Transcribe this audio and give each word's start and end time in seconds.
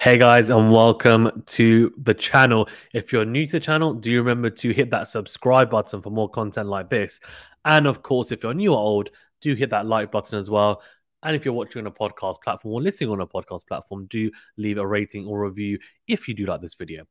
Hey 0.00 0.16
guys, 0.16 0.48
and 0.48 0.72
welcome 0.72 1.42
to 1.44 1.92
the 1.98 2.14
channel. 2.14 2.70
If 2.94 3.12
you're 3.12 3.26
new 3.26 3.44
to 3.44 3.52
the 3.52 3.60
channel, 3.60 3.92
do 3.92 4.10
you 4.10 4.16
remember 4.16 4.48
to 4.48 4.72
hit 4.72 4.90
that 4.92 5.08
subscribe 5.08 5.68
button 5.68 6.00
for 6.00 6.08
more 6.08 6.30
content 6.30 6.68
like 6.68 6.88
this? 6.88 7.20
And 7.66 7.86
of 7.86 8.02
course, 8.02 8.32
if 8.32 8.42
you're 8.42 8.54
new 8.54 8.72
or 8.72 8.78
old, 8.78 9.10
do 9.42 9.54
hit 9.54 9.68
that 9.68 9.84
like 9.84 10.10
button 10.10 10.38
as 10.38 10.48
well. 10.48 10.80
And 11.22 11.36
if 11.36 11.44
you're 11.44 11.52
watching 11.52 11.80
on 11.80 11.86
a 11.86 11.90
podcast 11.90 12.40
platform 12.42 12.72
or 12.72 12.80
listening 12.80 13.10
on 13.10 13.20
a 13.20 13.26
podcast 13.26 13.66
platform, 13.66 14.06
do 14.06 14.30
leave 14.56 14.78
a 14.78 14.86
rating 14.86 15.26
or 15.26 15.38
review 15.38 15.78
if 16.08 16.28
you 16.28 16.32
do 16.32 16.46
like 16.46 16.62
this 16.62 16.72
video. 16.72 17.04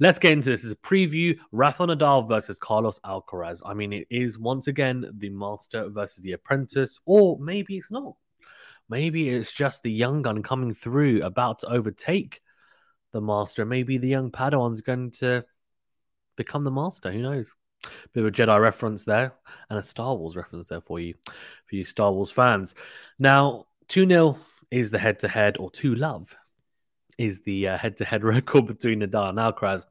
Let's 0.00 0.18
get 0.18 0.32
into 0.32 0.48
this. 0.48 0.64
Is 0.64 0.72
a 0.72 0.76
preview 0.76 1.38
Rafa 1.52 1.86
Nadal 1.86 2.26
versus 2.26 2.58
Carlos 2.58 2.98
Alcaraz. 3.04 3.60
I 3.62 3.74
mean, 3.74 3.92
it 3.92 4.06
is 4.10 4.38
once 4.38 4.68
again 4.68 5.04
the 5.18 5.28
master 5.28 5.90
versus 5.90 6.24
the 6.24 6.32
apprentice, 6.32 6.98
or 7.04 7.38
maybe 7.40 7.76
it's 7.76 7.90
not. 7.90 8.14
Maybe 8.88 9.28
it's 9.28 9.52
just 9.52 9.82
the 9.82 9.92
young 9.92 10.22
gun 10.22 10.42
coming 10.42 10.74
through, 10.74 11.22
about 11.22 11.60
to 11.60 11.68
overtake 11.68 12.40
the 13.12 13.20
master. 13.20 13.64
Maybe 13.64 13.98
the 13.98 14.08
young 14.08 14.30
Padawan's 14.30 14.80
going 14.80 15.12
to 15.12 15.44
become 16.36 16.64
the 16.64 16.70
master. 16.70 17.10
Who 17.10 17.22
knows? 17.22 17.54
Bit 18.12 18.20
of 18.20 18.26
a 18.26 18.30
Jedi 18.30 18.60
reference 18.60 19.04
there 19.04 19.32
and 19.68 19.78
a 19.78 19.82
Star 19.82 20.14
Wars 20.14 20.36
reference 20.36 20.68
there 20.68 20.80
for 20.80 21.00
you, 21.00 21.14
for 21.66 21.76
you 21.76 21.84
Star 21.84 22.12
Wars 22.12 22.30
fans. 22.30 22.74
Now, 23.18 23.66
2 23.88 24.06
0 24.06 24.36
is 24.70 24.90
the 24.90 24.98
head 24.98 25.18
to 25.20 25.28
head, 25.28 25.56
or 25.58 25.70
2 25.70 25.94
love 25.94 26.34
is 27.18 27.40
the 27.40 27.64
head 27.64 27.96
to 27.98 28.04
head 28.04 28.24
record 28.24 28.66
between 28.66 29.00
Nadal 29.00 29.30
and 29.30 29.38
Alcaraz. 29.38 29.84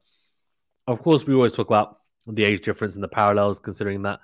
Of 0.86 1.02
course, 1.02 1.24
we 1.26 1.34
always 1.34 1.52
talk 1.52 1.68
about 1.68 1.98
the 2.26 2.44
age 2.44 2.64
difference 2.64 2.94
and 2.94 3.04
the 3.04 3.08
parallels, 3.08 3.58
considering 3.58 4.02
that 4.02 4.20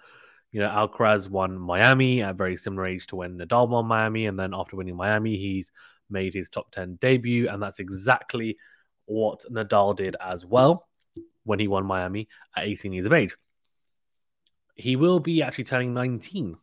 you 0.52 0.60
know, 0.60 0.68
Alcaraz 0.68 1.28
won 1.28 1.58
Miami 1.58 2.22
at 2.22 2.30
a 2.30 2.34
very 2.34 2.56
similar 2.56 2.86
age 2.86 3.06
to 3.08 3.16
when 3.16 3.38
Nadal 3.38 3.68
won 3.68 3.86
Miami. 3.86 4.26
And 4.26 4.38
then 4.38 4.54
after 4.54 4.76
winning 4.76 4.96
Miami, 4.96 5.36
he's 5.36 5.70
made 6.08 6.32
his 6.32 6.48
top 6.48 6.70
10 6.70 6.96
debut. 7.00 7.48
And 7.48 7.62
that's 7.62 7.80
exactly 7.80 8.56
what 9.04 9.44
Nadal 9.50 9.96
did 9.96 10.16
as 10.20 10.44
well 10.44 10.88
when 11.44 11.58
he 11.58 11.68
won 11.68 11.86
Miami 11.86 12.28
at 12.56 12.64
18 12.64 12.92
years 12.92 13.06
of 13.06 13.12
age. 13.12 13.36
He 14.74 14.96
will 14.96 15.20
be 15.20 15.42
actually 15.42 15.64
turning 15.64 15.92
19. 15.92 16.56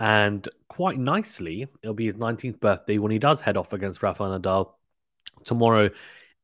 And 0.00 0.48
quite 0.68 0.98
nicely, 0.98 1.68
it'll 1.82 1.94
be 1.94 2.06
his 2.06 2.14
19th 2.14 2.60
birthday 2.60 2.98
when 2.98 3.12
he 3.12 3.18
does 3.18 3.40
head 3.40 3.56
off 3.56 3.72
against 3.72 4.02
Rafael 4.02 4.38
Nadal 4.38 4.72
tomorrow 5.44 5.90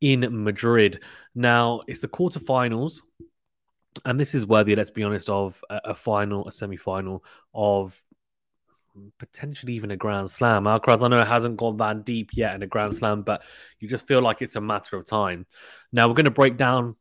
in 0.00 0.44
Madrid. 0.44 1.00
Now, 1.34 1.82
it's 1.86 2.00
the 2.00 2.08
quarterfinals 2.08 3.00
and 4.04 4.18
this 4.18 4.34
is 4.34 4.46
worthy, 4.46 4.74
let's 4.76 4.90
be 4.90 5.02
honest, 5.02 5.28
of 5.28 5.62
a, 5.70 5.80
a 5.86 5.94
final, 5.94 6.46
a 6.48 6.52
semi 6.52 6.76
final 6.76 7.24
of 7.54 8.02
potentially 9.18 9.74
even 9.74 9.90
a 9.90 9.96
Grand 9.96 10.30
Slam. 10.30 10.64
Alcaraz, 10.64 11.02
I 11.02 11.08
know 11.08 11.20
it 11.20 11.26
hasn't 11.26 11.56
gone 11.56 11.76
that 11.78 12.04
deep 12.04 12.30
yet 12.32 12.54
in 12.54 12.62
a 12.62 12.66
Grand 12.66 12.96
Slam, 12.96 13.22
but 13.22 13.42
you 13.80 13.88
just 13.88 14.06
feel 14.06 14.22
like 14.22 14.42
it's 14.42 14.56
a 14.56 14.60
matter 14.60 14.96
of 14.96 15.06
time. 15.06 15.46
Now, 15.92 16.08
we're 16.08 16.14
going 16.14 16.24
to 16.24 16.30
break 16.30 16.56
down 16.56 16.96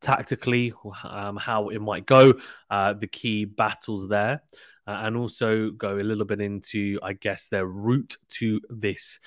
tactically 0.00 0.72
um, 1.04 1.36
how 1.36 1.68
it 1.68 1.80
might 1.80 2.06
go, 2.06 2.34
uh, 2.70 2.92
the 2.92 3.06
key 3.06 3.44
battles 3.44 4.08
there, 4.08 4.42
uh, 4.86 5.00
and 5.02 5.16
also 5.16 5.70
go 5.70 5.98
a 5.98 6.02
little 6.02 6.24
bit 6.24 6.40
into, 6.40 6.98
I 7.02 7.14
guess, 7.14 7.48
their 7.48 7.66
route 7.66 8.16
to 8.30 8.60
this 8.68 9.18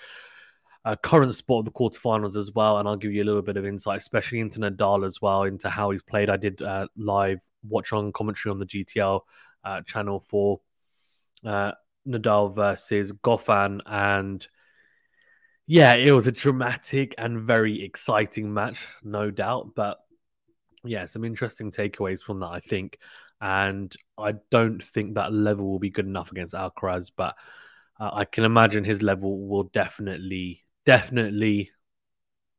uh, 0.89 0.95
current 0.95 1.35
spot 1.35 1.59
of 1.59 1.65
the 1.65 1.71
quarterfinals 1.71 2.35
as 2.35 2.51
well, 2.51 2.79
and 2.79 2.87
I'll 2.87 2.95
give 2.95 3.13
you 3.13 3.21
a 3.21 3.25
little 3.25 3.43
bit 3.43 3.57
of 3.57 3.65
insight, 3.65 3.97
especially 3.97 4.39
into 4.39 4.59
Nadal 4.59 5.05
as 5.05 5.21
well, 5.21 5.43
into 5.43 5.69
how 5.69 5.91
he's 5.91 6.01
played. 6.01 6.31
I 6.31 6.37
did 6.37 6.63
uh, 6.63 6.87
live 6.97 7.39
watch 7.63 7.93
on 7.93 8.11
commentary 8.11 8.51
on 8.51 8.57
the 8.57 8.65
GTL 8.65 9.21
uh, 9.63 9.81
channel 9.81 10.19
for 10.19 10.61
uh, 11.45 11.73
Nadal 12.07 12.55
versus 12.55 13.11
Goffin, 13.11 13.81
and 13.85 14.47
yeah, 15.67 15.93
it 15.93 16.11
was 16.11 16.25
a 16.25 16.31
dramatic 16.31 17.13
and 17.19 17.39
very 17.39 17.83
exciting 17.83 18.51
match, 18.51 18.87
no 19.03 19.29
doubt. 19.29 19.75
But 19.75 19.99
yeah, 20.83 21.05
some 21.05 21.23
interesting 21.23 21.71
takeaways 21.71 22.23
from 22.23 22.39
that, 22.39 22.47
I 22.47 22.61
think. 22.61 22.97
And 23.39 23.95
I 24.17 24.33
don't 24.49 24.83
think 24.83 25.13
that 25.13 25.31
level 25.31 25.69
will 25.69 25.79
be 25.79 25.91
good 25.91 26.07
enough 26.07 26.31
against 26.31 26.55
Alcaraz, 26.55 27.11
but 27.15 27.35
uh, 27.99 28.09
I 28.11 28.25
can 28.25 28.43
imagine 28.43 28.83
his 28.83 29.03
level 29.03 29.47
will 29.47 29.65
definitely 29.65 30.63
definitely 30.89 31.69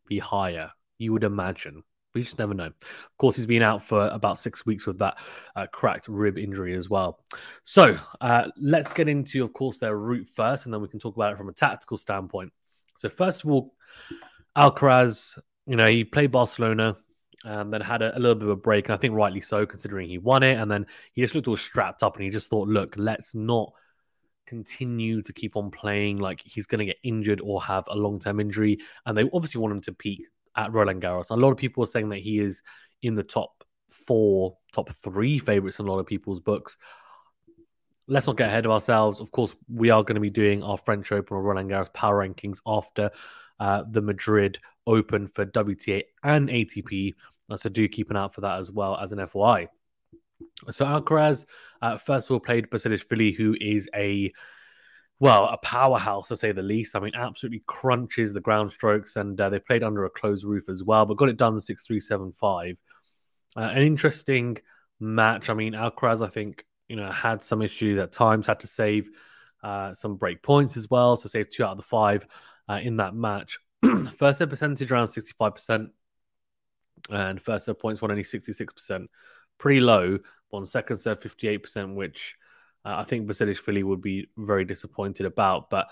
be 0.07 0.21
higher. 0.21 0.71
You 0.99 1.13
would 1.13 1.25
imagine. 1.25 1.83
We 2.15 2.23
just 2.23 2.39
never 2.39 2.55
know. 2.55 2.67
Of 2.67 3.19
course, 3.19 3.35
he's 3.35 3.47
been 3.47 3.63
out 3.63 3.83
for 3.83 4.07
about 4.07 4.39
six 4.39 4.65
weeks 4.65 4.87
with 4.87 5.01
that 5.01 5.19
uh, 5.57 5.67
cracked 5.73 6.07
rib 6.07 6.39
injury 6.39 6.77
as 6.77 6.89
well. 6.89 7.25
So 7.65 7.99
uh, 8.21 8.49
let's 8.57 8.93
get 8.93 9.09
into, 9.09 9.43
of 9.43 9.53
course, 9.53 9.79
their 9.79 9.97
route 9.97 10.29
first, 10.29 10.65
and 10.65 10.73
then 10.73 10.81
we 10.81 10.87
can 10.87 11.01
talk 11.01 11.17
about 11.17 11.33
it 11.33 11.39
from 11.39 11.49
a 11.49 11.53
tactical 11.53 11.97
standpoint. 11.97 12.53
So 12.97 13.09
first 13.09 13.43
of 13.43 13.51
all, 13.51 13.75
Alcaraz, 14.57 15.37
you 15.67 15.75
know, 15.75 15.87
he 15.87 16.05
played 16.05 16.31
Barcelona 16.31 16.97
and 17.45 17.73
then 17.73 17.81
had 17.81 18.01
a, 18.01 18.17
a, 18.17 18.21
little 18.21 18.37
bit 18.37 18.45
of 18.45 18.51
a 18.51 18.57
break, 18.57 18.87
and 18.87 18.95
I 18.95 18.99
think 18.99 19.15
rightly 19.15 19.41
so, 19.41 19.67
considering 19.67 20.09
he 20.09 20.19
won 20.19 20.45
it. 20.45 20.57
And 20.57 20.71
then 20.71 20.87
he 21.15 21.23
just 21.23 21.35
looked 21.35 21.49
all 21.49 21.57
strapped 21.57 22.05
up, 22.05 22.15
and 22.15 22.25
he 22.25 22.31
just 22.31 22.49
thought, 22.49 22.69
look, 22.69 22.95
let's 22.97 23.35
not 23.35 23.73
continue 24.51 25.23
to 25.23 25.33
keep 25.33 25.55
on 25.57 25.71
playing 25.71 26.19
like 26.19 26.43
he's 26.45 26.67
going 26.67 26.81
to 26.81 26.85
get 26.85 26.99
injured 27.05 27.41
or 27.41 27.63
have 27.63 27.85
a 27.87 27.97
long 27.97 28.19
term 28.19 28.41
injury. 28.41 28.79
And 29.07 29.17
they 29.17 29.31
obviously 29.33 29.61
want 29.61 29.73
him 29.73 29.81
to 29.83 29.93
peak 29.93 30.27
at 30.57 30.73
Roland 30.73 31.01
Garros. 31.01 31.31
A 31.31 31.37
lot 31.37 31.53
of 31.53 31.57
people 31.57 31.85
are 31.85 31.87
saying 31.87 32.09
that 32.09 32.19
he 32.19 32.41
is 32.41 32.63
in 33.03 33.15
the 33.15 33.23
top 33.23 33.65
four, 33.89 34.59
top 34.73 34.91
three 35.05 35.39
favorites 35.39 35.79
in 35.79 35.87
a 35.87 35.91
lot 35.91 36.01
of 36.01 36.07
people's 36.07 36.41
books. 36.41 36.77
Let's 38.09 38.27
not 38.27 38.37
get 38.37 38.49
ahead 38.49 38.67
of 38.67 38.73
ourselves. 38.73 39.21
Of 39.21 39.31
course, 39.31 39.55
we 39.73 39.91
are 39.91 40.03
going 40.03 40.17
to 40.17 40.21
be 40.21 40.31
doing 40.31 40.65
our 40.65 40.79
French 40.79 41.13
Open 41.13 41.37
or 41.37 41.43
Roland 41.43 41.71
Garros 41.71 41.95
power 41.95 42.27
rankings 42.27 42.59
after 42.67 43.11
uh, 43.61 43.85
the 43.89 44.03
Madrid 44.03 44.59
Open 44.85 45.29
for 45.29 45.47
WTA 45.47 46.03
and 46.25 46.49
ATP. 46.49 47.15
So 47.57 47.69
do 47.69 47.87
keep 47.87 48.11
an 48.11 48.17
eye 48.17 48.25
out 48.25 48.35
for 48.35 48.41
that 48.41 48.59
as 48.59 48.73
well 48.73 48.97
as 48.97 49.13
an 49.13 49.19
FYI. 49.21 49.69
So 50.71 50.85
Alcaraz, 50.85 51.47
uh, 51.83 51.99
first 51.99 52.29
of 52.29 52.33
all, 52.33 52.41
played 52.41 52.69
Basilashvili, 52.71 53.37
who 53.37 53.57
is 53.61 53.89
a 53.95 54.33
well, 55.21 55.45
a 55.45 55.59
powerhouse 55.59 56.29
to 56.29 56.37
say 56.37 56.51
the 56.51 56.63
least. 56.63 56.97
I 56.97 57.01
mean, 57.01 57.13
absolutely 57.15 57.63
crunches 57.67 58.33
the 58.33 58.41
ground 58.41 58.73
strokes, 58.73 59.17
and 59.17 59.39
uh, 59.39 59.51
they 59.51 59.61
played 59.61 59.83
under 59.83 60.07
a 60.07 60.11
closed 60.11 60.45
roof 60.45 60.71
as 60.71 60.83
well, 60.83 61.05
but 61.05 61.19
got 61.19 61.29
it 61.29 61.37
done 61.37 61.61
six 61.61 61.87
three 61.87 62.01
seven 62.01 62.33
five. 62.33 62.77
Uh, 63.57 63.61
an 63.61 63.83
interesting 63.83 64.57
match. 64.99 65.51
I 65.51 65.55
mean, 65.55 65.75
Alcaraz, 65.75 66.25
I 66.25 66.31
think 66.31 66.65
you 66.89 66.97
know 66.97 67.11
had 67.11 67.45
some 67.45 67.61
issues 67.61 67.99
at 67.99 68.13
times, 68.13 68.47
had 68.47 68.61
to 68.61 68.67
save 68.67 69.11
uh, 69.63 69.93
some 69.93 70.17
break 70.17 70.43
points 70.43 70.77
as 70.79 70.89
well, 70.89 71.17
so 71.19 71.29
saved 71.29 71.53
two 71.55 71.65
out 71.65 71.73
of 71.73 71.77
the 71.77 71.83
five 71.83 72.27
uh, 72.69 72.81
in 72.83 72.97
that 72.97 73.15
match. 73.15 73.59
first 74.17 74.39
set 74.39 74.49
percentage 74.49 74.91
around 74.91 75.09
sixty 75.09 75.35
five 75.39 75.55
percent, 75.55 75.91
and 77.11 77.43
first 77.43 77.67
set 77.67 77.79
points 77.79 78.01
won 78.01 78.11
only 78.11 78.25
sixty 78.25 78.55
six 78.55 78.73
percent 78.73 79.11
pretty 79.61 79.81
low. 79.81 80.19
On 80.53 80.67
second 80.67 80.97
serve, 80.97 81.21
58%, 81.21 81.95
which 81.95 82.35
uh, 82.85 82.97
I 82.97 83.05
think 83.05 83.29
Basilashvili 83.29 83.85
would 83.85 84.03
be 84.03 84.29
very 84.37 84.65
disappointed 84.65 85.27
about. 85.27 85.71
But 85.71 85.87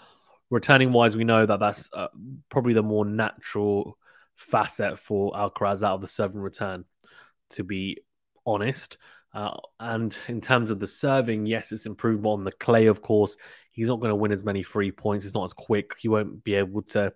returning 0.51 0.93
wise, 0.93 1.15
we 1.15 1.23
know 1.23 1.47
that 1.47 1.61
that's 1.61 1.89
uh, 1.93 2.09
probably 2.49 2.73
the 2.73 2.83
more 2.83 3.05
natural 3.05 3.97
facet 4.35 4.99
for 4.99 5.31
Alcaraz 5.33 5.85
out 5.85 5.95
of 5.95 6.01
the 6.01 6.09
serve 6.09 6.35
and 6.35 6.43
return, 6.43 6.85
to 7.51 7.63
be 7.63 7.99
honest. 8.45 8.99
Uh, 9.33 9.55
and 9.79 10.17
in 10.27 10.41
terms 10.41 10.73
of 10.73 10.81
the 10.81 10.89
serving, 10.89 11.47
yes, 11.47 11.71
it's 11.71 11.87
improved 11.87 12.27
on 12.27 12.43
the 12.43 12.53
clay, 12.53 12.87
of 12.87 13.01
course. 13.03 13.37
He's 13.71 13.89
not 13.89 14.01
going 14.01 14.11
to 14.11 14.17
win 14.17 14.33
as 14.33 14.45
many 14.45 14.65
free 14.65 14.91
points. 14.91 15.25
He's 15.25 15.35
not 15.35 15.45
as 15.45 15.53
quick. 15.53 15.93
He 16.01 16.09
won't 16.09 16.43
be 16.43 16.55
able 16.55 16.83
to 16.83 17.13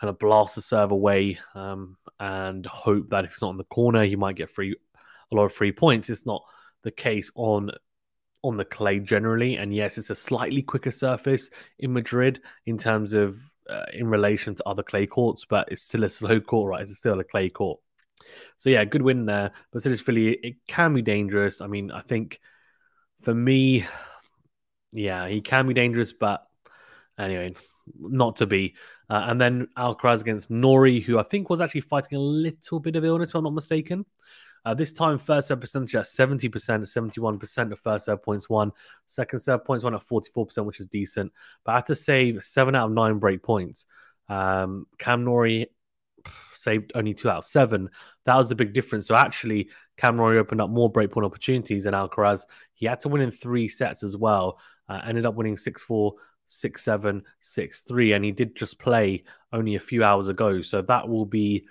kind 0.00 0.08
of 0.10 0.18
blast 0.18 0.56
the 0.56 0.62
serve 0.62 0.90
away 0.90 1.38
um, 1.54 1.96
and 2.18 2.66
hope 2.66 3.10
that 3.10 3.24
if 3.24 3.32
it's 3.32 3.42
not 3.42 3.50
in 3.50 3.56
the 3.58 3.64
corner, 3.64 4.04
he 4.04 4.16
might 4.16 4.34
get 4.34 4.50
free 4.50 4.74
a 5.32 5.36
lot 5.36 5.44
of 5.44 5.52
free 5.52 5.72
points. 5.72 6.10
It's 6.10 6.26
not 6.26 6.42
the 6.82 6.90
case 6.90 7.30
on 7.34 7.70
on 8.42 8.56
the 8.56 8.64
clay 8.64 8.98
generally. 8.98 9.56
And 9.56 9.74
yes, 9.74 9.98
it's 9.98 10.10
a 10.10 10.14
slightly 10.16 10.62
quicker 10.62 10.90
surface 10.90 11.48
in 11.78 11.92
Madrid 11.92 12.40
in 12.66 12.76
terms 12.76 13.12
of 13.12 13.38
uh, 13.70 13.84
in 13.92 14.08
relation 14.08 14.54
to 14.56 14.68
other 14.68 14.82
clay 14.82 15.06
courts, 15.06 15.44
but 15.44 15.70
it's 15.70 15.82
still 15.82 16.04
a 16.04 16.10
slow 16.10 16.40
court, 16.40 16.70
right? 16.70 16.80
It's 16.80 16.98
still 16.98 17.20
a 17.20 17.24
clay 17.24 17.48
court. 17.48 17.80
So 18.58 18.70
yeah, 18.70 18.84
good 18.84 19.02
win 19.02 19.26
there. 19.26 19.52
But 19.72 19.82
Philly, 19.82 20.32
it 20.32 20.56
can 20.66 20.94
be 20.94 21.02
dangerous. 21.02 21.60
I 21.60 21.66
mean, 21.66 21.90
I 21.90 22.00
think 22.00 22.40
for 23.20 23.34
me, 23.34 23.84
yeah, 24.92 25.28
he 25.28 25.40
can 25.40 25.66
be 25.66 25.74
dangerous, 25.74 26.12
but 26.12 26.46
anyway, 27.18 27.54
not 27.98 28.36
to 28.36 28.46
be. 28.46 28.74
Uh, 29.08 29.26
and 29.28 29.40
then 29.40 29.68
Alcaraz 29.76 30.20
against 30.20 30.50
Norrie, 30.50 31.00
who 31.00 31.18
I 31.18 31.22
think 31.22 31.50
was 31.50 31.60
actually 31.60 31.82
fighting 31.82 32.18
a 32.18 32.22
little 32.22 32.80
bit 32.80 32.96
of 32.96 33.04
illness, 33.04 33.30
if 33.30 33.34
I'm 33.34 33.44
not 33.44 33.54
mistaken. 33.54 34.04
Uh, 34.64 34.74
this 34.74 34.92
time, 34.92 35.18
first 35.18 35.48
serve 35.48 35.60
percentage 35.60 35.94
at 35.96 36.04
70%, 36.04 36.50
71% 36.50 37.72
of 37.72 37.80
first 37.80 38.06
serve 38.06 38.22
points 38.22 38.48
won. 38.48 38.72
Second 39.06 39.40
serve 39.40 39.64
points 39.64 39.82
won 39.82 39.94
at 39.94 40.06
44%, 40.06 40.64
which 40.64 40.80
is 40.80 40.86
decent. 40.86 41.32
But 41.64 41.72
I 41.72 41.74
had 41.76 41.86
to 41.86 41.96
save 41.96 42.44
seven 42.44 42.74
out 42.74 42.86
of 42.86 42.92
nine 42.92 43.18
break 43.18 43.42
points. 43.42 43.86
Um, 44.28 44.86
Cam 44.98 45.24
Norrie 45.24 45.68
saved 46.54 46.92
only 46.94 47.12
two 47.14 47.28
out 47.28 47.38
of 47.38 47.44
seven. 47.44 47.90
That 48.24 48.36
was 48.36 48.48
the 48.48 48.54
big 48.54 48.72
difference. 48.72 49.08
So 49.08 49.16
actually, 49.16 49.68
Cam 49.96 50.16
Norrie 50.16 50.38
opened 50.38 50.60
up 50.60 50.70
more 50.70 50.92
breakpoint 50.92 51.24
opportunities 51.24 51.84
than 51.84 51.94
Alcaraz. 51.94 52.46
He 52.74 52.86
had 52.86 53.00
to 53.00 53.08
win 53.08 53.22
in 53.22 53.32
three 53.32 53.68
sets 53.68 54.02
as 54.02 54.16
well. 54.16 54.58
Uh, 54.88 55.00
ended 55.04 55.26
up 55.26 55.34
winning 55.34 55.56
6 55.56 55.82
4, 55.82 56.14
6 56.46 56.82
7, 56.82 57.22
6 57.40 57.80
3. 57.80 58.12
And 58.12 58.24
he 58.24 58.30
did 58.30 58.54
just 58.54 58.78
play 58.78 59.24
only 59.52 59.74
a 59.74 59.80
few 59.80 60.04
hours 60.04 60.28
ago. 60.28 60.62
So 60.62 60.82
that 60.82 61.08
will 61.08 61.26
be. 61.26 61.66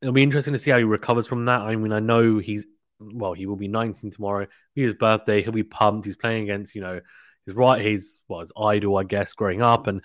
It'll 0.00 0.14
be 0.14 0.22
interesting 0.22 0.52
to 0.52 0.58
see 0.58 0.70
how 0.70 0.78
he 0.78 0.84
recovers 0.84 1.26
from 1.26 1.44
that. 1.46 1.60
I 1.60 1.74
mean, 1.76 1.92
I 1.92 2.00
know 2.00 2.38
he's 2.38 2.64
well, 3.00 3.32
he 3.32 3.46
will 3.46 3.56
be 3.56 3.68
19 3.68 4.10
tomorrow. 4.10 4.46
Be 4.74 4.82
his 4.82 4.94
birthday. 4.94 5.42
He'll 5.42 5.52
be 5.52 5.62
pumped. 5.62 6.04
He's 6.04 6.16
playing 6.16 6.44
against, 6.44 6.74
you 6.74 6.80
know, 6.80 7.00
his 7.46 7.54
right, 7.54 7.80
his 7.80 8.20
well, 8.28 8.40
his 8.40 8.52
idol, 8.60 8.98
I 8.98 9.04
guess, 9.04 9.32
growing 9.32 9.62
up, 9.62 9.86
and 9.86 10.02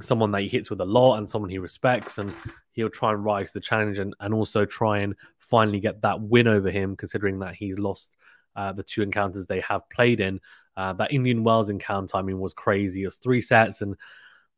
someone 0.00 0.30
that 0.32 0.42
he 0.42 0.48
hits 0.48 0.70
with 0.70 0.80
a 0.80 0.84
lot 0.84 1.16
and 1.16 1.28
someone 1.28 1.50
he 1.50 1.58
respects, 1.58 2.18
and 2.18 2.32
he'll 2.72 2.90
try 2.90 3.12
and 3.12 3.24
rise 3.24 3.52
the 3.52 3.60
challenge 3.60 3.98
and, 3.98 4.14
and 4.20 4.32
also 4.34 4.64
try 4.64 4.98
and 4.98 5.14
finally 5.38 5.80
get 5.80 6.02
that 6.02 6.20
win 6.20 6.46
over 6.46 6.70
him, 6.70 6.96
considering 6.96 7.38
that 7.40 7.54
he's 7.54 7.78
lost 7.78 8.16
uh, 8.54 8.72
the 8.72 8.82
two 8.82 9.02
encounters 9.02 9.46
they 9.46 9.60
have 9.60 9.88
played 9.90 10.20
in. 10.20 10.40
Uh, 10.76 10.92
that 10.92 11.12
Indian 11.12 11.42
Wells 11.42 11.70
encounter, 11.70 12.16
I 12.16 12.22
mean, 12.22 12.38
was 12.38 12.52
crazy. 12.52 13.02
It 13.02 13.06
was 13.06 13.16
three 13.16 13.40
sets, 13.40 13.80
and 13.80 13.96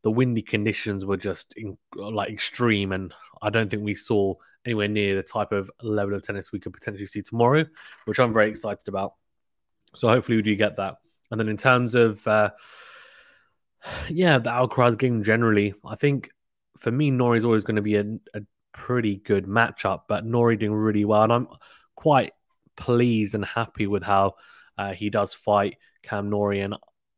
the 0.03 0.11
windy 0.11 0.43
conditions 0.43 1.05
were 1.05 1.17
just 1.17 1.55
in, 1.57 1.79
like 1.95 2.31
extreme. 2.31 2.93
And 2.93 3.13
I 3.41 3.51
don't 3.51 3.71
think 3.71 3.85
we 3.85 3.95
saw 3.95 4.35
anywhere 4.69 4.89
near 4.89 5.17
the 5.17 5.23
type 5.23 5.53
of 5.53 5.71
level 5.83 6.15
of 6.15 6.23
tennis 6.23 6.53
we 6.53 6.61
could 6.61 6.73
potentially 6.73 7.07
see 7.07 7.23
tomorrow, 7.23 7.65
which 8.05 8.19
I'm 8.19 8.33
very 8.33 8.51
excited 8.51 8.87
about. 8.87 9.15
So 9.95 10.09
hopefully 10.09 10.37
we 10.37 10.43
do 10.43 10.55
get 10.57 10.77
that. 10.77 10.97
And 11.31 11.41
then 11.41 11.49
in 11.49 11.57
terms 11.57 11.95
of, 11.95 12.27
uh, 12.27 12.51
yeah, 14.09 14.39
the 14.39 14.51
Alcaraz 14.51 14.99
game 14.99 15.23
generally, 15.23 15.75
I 15.85 15.97
think 15.97 16.31
for 16.79 16.91
me, 16.91 17.11
Norrie's 17.11 17.45
always 17.45 17.65
going 17.65 17.77
to 17.77 17.83
be 17.83 17.97
a, 17.97 18.05
a 18.35 18.43
pretty 18.73 19.17
good 19.17 19.47
matchup, 19.47 20.03
but 20.09 20.25
Norrie 20.25 20.57
doing 20.57 20.73
really 20.73 21.05
well. 21.05 21.23
And 21.23 21.33
I'm 21.33 21.49
quite 21.97 22.33
pleased 22.77 23.35
and 23.35 23.45
happy 23.45 23.87
with 23.87 24.03
how 24.03 24.35
uh, 24.77 24.93
he 24.93 25.11
does 25.11 25.35
fight 25.35 25.77
Cam 26.03 26.31
Norrie. 26.31 26.61
And 26.61 26.75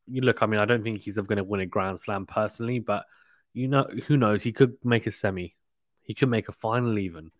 you 0.06 0.22
look, 0.22 0.42
I 0.42 0.46
mean, 0.46 0.60
I 0.60 0.64
don't 0.64 0.82
think 0.82 1.00
he's 1.00 1.18
ever 1.18 1.26
going 1.26 1.36
to 1.38 1.44
win 1.44 1.60
a 1.60 1.66
Grand 1.66 2.00
Slam 2.00 2.26
personally, 2.26 2.78
but 2.78 3.04
you 3.52 3.68
know, 3.68 3.88
who 4.06 4.16
knows? 4.16 4.42
He 4.42 4.52
could 4.52 4.76
make 4.84 5.06
a 5.06 5.12
semi, 5.12 5.54
he 6.02 6.14
could 6.14 6.28
make 6.28 6.48
a 6.48 6.52
final 6.52 6.98
even. 6.98 7.30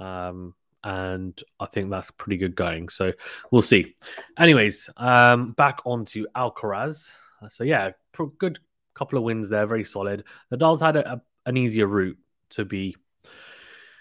Um, 0.00 0.54
and 0.82 1.40
I 1.60 1.66
think 1.66 1.90
that's 1.90 2.10
pretty 2.10 2.38
good 2.38 2.56
going. 2.56 2.88
So 2.88 3.12
we'll 3.50 3.62
see. 3.62 3.94
Anyways, 4.38 4.88
um, 4.96 5.52
back 5.52 5.80
onto 5.84 6.26
Alcaraz. 6.34 7.10
So 7.50 7.64
yeah, 7.64 7.92
good 8.38 8.58
couple 8.94 9.18
of 9.18 9.24
wins 9.24 9.48
there, 9.48 9.66
very 9.66 9.84
solid. 9.84 10.24
Nadal's 10.52 10.80
had 10.80 10.96
a, 10.96 11.12
a, 11.14 11.22
an 11.46 11.56
easier 11.56 11.86
route 11.86 12.18
to 12.50 12.64
be. 12.64 12.96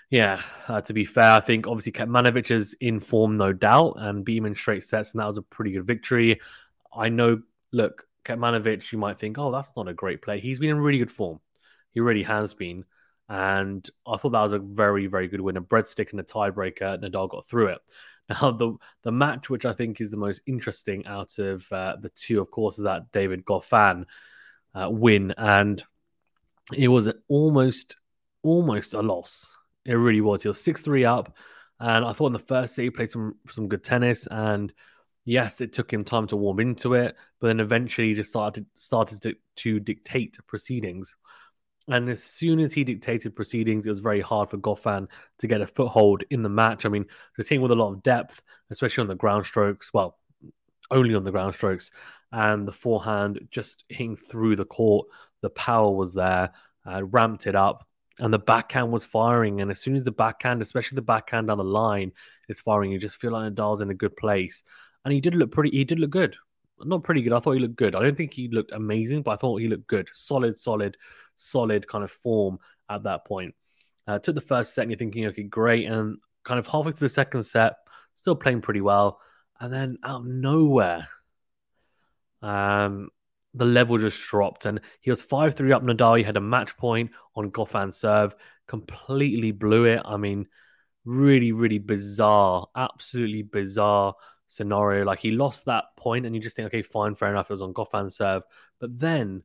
Yeah, 0.10 0.42
uh, 0.68 0.82
to 0.82 0.94
be 0.94 1.06
fair, 1.06 1.32
I 1.34 1.40
think 1.40 1.68
obviously 1.68 1.92
Kecmanovic 1.92 2.50
is 2.50 2.74
in 2.82 3.00
form, 3.00 3.36
no 3.36 3.54
doubt, 3.54 3.94
and 3.98 4.26
beat 4.26 4.40
him 4.40 4.48
in 4.48 4.56
straight 4.56 4.84
sets, 4.84 5.12
and 5.12 5.22
that 5.22 5.28
was 5.28 5.38
a 5.38 5.44
pretty 5.44 5.72
good 5.72 5.86
victory. 5.86 6.42
I 6.92 7.10
know, 7.10 7.42
look, 7.72 8.08
Kecmanovic, 8.26 8.92
you 8.92 8.98
might 8.98 9.20
think, 9.20 9.38
oh, 9.38 9.52
that's 9.52 9.76
not 9.78 9.88
a 9.88 9.94
great 9.94 10.22
play. 10.22 10.40
He's 10.40 10.60
been 10.60 10.72
in 10.72 10.80
really 10.80 10.98
good 10.98 11.12
form. 11.12 11.40
He 11.92 12.00
really 12.00 12.24
has 12.24 12.54
been. 12.54 12.86
And 13.30 13.88
I 14.08 14.18
thought 14.18 14.32
that 14.32 14.42
was 14.42 14.54
a 14.54 14.60
very, 14.60 15.06
very 15.06 15.28
good 15.28 15.40
win. 15.40 15.56
A 15.56 15.62
breadstick 15.62 16.12
and 16.12 16.20
a 16.20 16.24
tiebreaker. 16.24 17.00
Nadal 17.00 17.30
got 17.30 17.48
through 17.48 17.68
it. 17.68 17.80
Now, 18.30 18.52
the 18.52 18.76
the 19.02 19.12
match 19.12 19.50
which 19.50 19.66
I 19.66 19.74
think 19.74 20.00
is 20.00 20.12
the 20.12 20.18
most 20.18 20.44
interesting 20.46 21.04
out 21.08 21.40
of 21.40 21.66
uh, 21.72 21.96
the 22.00 22.10
two, 22.10 22.40
of 22.40 22.52
course, 22.52 22.78
is 22.78 22.84
that 22.84 23.12
David 23.12 23.44
Goffin 23.44 24.06
uh, 24.76 24.88
win, 24.92 25.34
and 25.36 25.84
it 26.72 26.90
was 26.90 27.12
almost 27.28 27.96
almost 28.44 28.94
a 28.94 29.02
loss. 29.02 29.48
It 29.84 29.94
really 29.94 30.22
was. 30.22 30.44
He 30.44 30.48
was 30.48 30.62
six 30.62 30.82
three 30.82 31.06
up, 31.06 31.36
and 31.80 32.06
I 32.06 32.14
thought 32.14 32.28
in 32.28 32.34
the 32.34 32.40
first 32.40 32.76
set 32.76 32.84
he 32.84 32.92
played 32.92 33.10
some 33.10 33.40
some 33.50 33.68
good 33.68 33.84
tennis, 33.84 34.28
and 34.28 34.72
yes, 35.26 35.62
it 35.62 35.74
took 35.74 35.92
him 35.92 36.04
time 36.04 36.28
to 36.28 36.36
warm 36.36 36.60
into 36.60 36.94
it, 36.94 37.16
but 37.40 37.48
then 37.48 37.60
eventually 37.60 38.10
he 38.10 38.14
just 38.14 38.30
started 38.30 38.66
started 38.76 39.22
to, 39.24 39.36
to 39.58 39.80
dictate 39.80 40.38
proceedings. 40.48 41.16
And 41.90 42.08
as 42.08 42.24
soon 42.24 42.60
as 42.60 42.72
he 42.72 42.84
dictated 42.84 43.36
proceedings, 43.36 43.86
it 43.86 43.90
was 43.90 44.00
very 44.00 44.22
hard 44.22 44.50
for 44.50 44.58
Goffin 44.58 45.08
to 45.40 45.48
get 45.48 45.62
a 45.62 45.68
foothold 45.68 46.24
in 46.30 46.44
the 46.44 46.50
match. 46.50 46.86
I 46.86 46.90
mean, 46.90 47.06
just 47.36 47.50
hitting 47.50 47.64
with 47.64 47.72
a 47.72 47.76
lot 47.76 47.92
of 47.92 48.04
depth, 48.04 48.42
especially 48.70 49.02
on 49.02 49.08
the 49.08 49.16
ground 49.16 49.48
strokes. 49.48 49.92
Well, 49.92 50.20
only 50.92 51.16
on 51.16 51.24
the 51.24 51.32
ground 51.32 51.56
strokes. 51.56 51.90
And 52.32 52.68
the 52.68 52.72
forehand 52.72 53.48
just 53.50 53.86
hitting 53.90 54.16
through 54.16 54.56
the 54.56 54.66
court. 54.66 55.08
The 55.42 55.50
power 55.50 55.92
was 55.92 56.14
there, 56.14 56.52
uh, 56.86 57.04
ramped 57.04 57.48
it 57.48 57.56
up. 57.56 57.88
And 58.20 58.32
the 58.32 58.40
backhand 58.40 58.92
was 58.92 59.04
firing. 59.04 59.62
And 59.62 59.72
as 59.72 59.80
soon 59.80 59.96
as 59.96 60.04
the 60.04 60.12
backhand, 60.12 60.62
especially 60.62 60.98
the 60.98 61.02
backhand 61.02 61.48
down 61.48 61.58
the 61.58 61.64
line, 61.64 62.12
is 62.50 62.62
firing, 62.62 62.92
you 62.92 63.00
just 63.00 63.16
feel 63.16 63.32
like 63.32 63.52
Nadal's 63.52 63.82
in 63.82 63.90
a 63.90 63.96
good 63.96 64.16
place. 64.16 64.62
And 65.06 65.14
he 65.14 65.22
did 65.22 65.34
look 65.34 65.52
pretty, 65.52 65.72
he 65.76 65.86
did 65.86 66.00
look 66.00 66.12
good. 66.12 66.36
Not 66.82 67.04
pretty 67.04 67.24
good. 67.24 67.34
I 67.34 67.40
thought 67.40 67.54
he 67.54 67.60
looked 67.60 67.78
good. 67.78 67.96
I 67.96 68.02
don't 68.02 68.16
think 68.16 68.34
he 68.34 68.48
looked 68.48 68.72
amazing, 68.74 69.24
but 69.24 69.32
I 69.32 69.36
thought 69.38 69.60
he 69.60 69.68
looked 69.68 69.88
good. 69.88 70.08
Solid, 70.14 70.58
solid 70.58 70.96
solid 71.40 71.88
kind 71.88 72.04
of 72.04 72.12
form 72.12 72.60
at 72.90 73.04
that 73.04 73.26
point. 73.26 73.56
Uh, 74.08 74.20
took 74.20 74.36
the 74.36 74.42
first 74.42 74.74
set 74.74 74.84
and 74.84 74.92
you're 74.92 74.98
thinking, 74.98 75.26
okay, 75.28 75.44
great. 75.44 75.86
And 75.86 76.18
kind 76.44 76.60
of 76.60 76.68
halfway 76.68 76.92
through 76.92 77.08
the 77.08 77.14
second 77.14 77.44
set, 77.44 77.76
still 78.16 78.36
playing 78.36 78.62
pretty 78.62 78.82
well. 78.82 79.20
And 79.60 79.72
then 79.72 79.98
out 80.04 80.22
of 80.22 80.26
nowhere, 80.26 81.08
um, 82.42 83.10
the 83.54 83.66
level 83.66 83.98
just 83.98 84.20
dropped. 84.20 84.66
And 84.66 84.82
he 85.02 85.10
was 85.10 85.22
5 85.22 85.56
3 85.56 85.72
up 85.72 85.84
Nadal. 85.84 86.18
He 86.18 86.24
had 86.24 86.38
a 86.38 86.42
match 86.42 86.76
point 86.78 87.12
on 87.36 87.52
Goffin 87.52 87.94
serve, 87.94 88.36
completely 88.68 89.52
blew 89.52 89.86
it. 89.86 90.02
I 90.06 90.18
mean, 90.18 90.48
really, 91.06 91.52
really 91.52 91.80
bizarre, 91.80 92.68
absolutely 92.76 93.44
bizarre 93.44 94.16
scenario. 94.48 95.06
Like 95.06 95.20
he 95.20 95.32
lost 95.32 95.66
that 95.66 95.86
point, 95.98 96.26
and 96.26 96.36
you 96.36 96.42
just 96.42 96.56
think, 96.56 96.68
okay, 96.68 96.82
fine, 96.82 97.16
fair 97.16 97.30
enough. 97.30 97.50
It 97.50 97.54
was 97.54 97.62
on 97.62 97.74
Goffin 97.74 98.12
serve. 98.12 98.44
But 98.80 98.98
then 99.00 99.44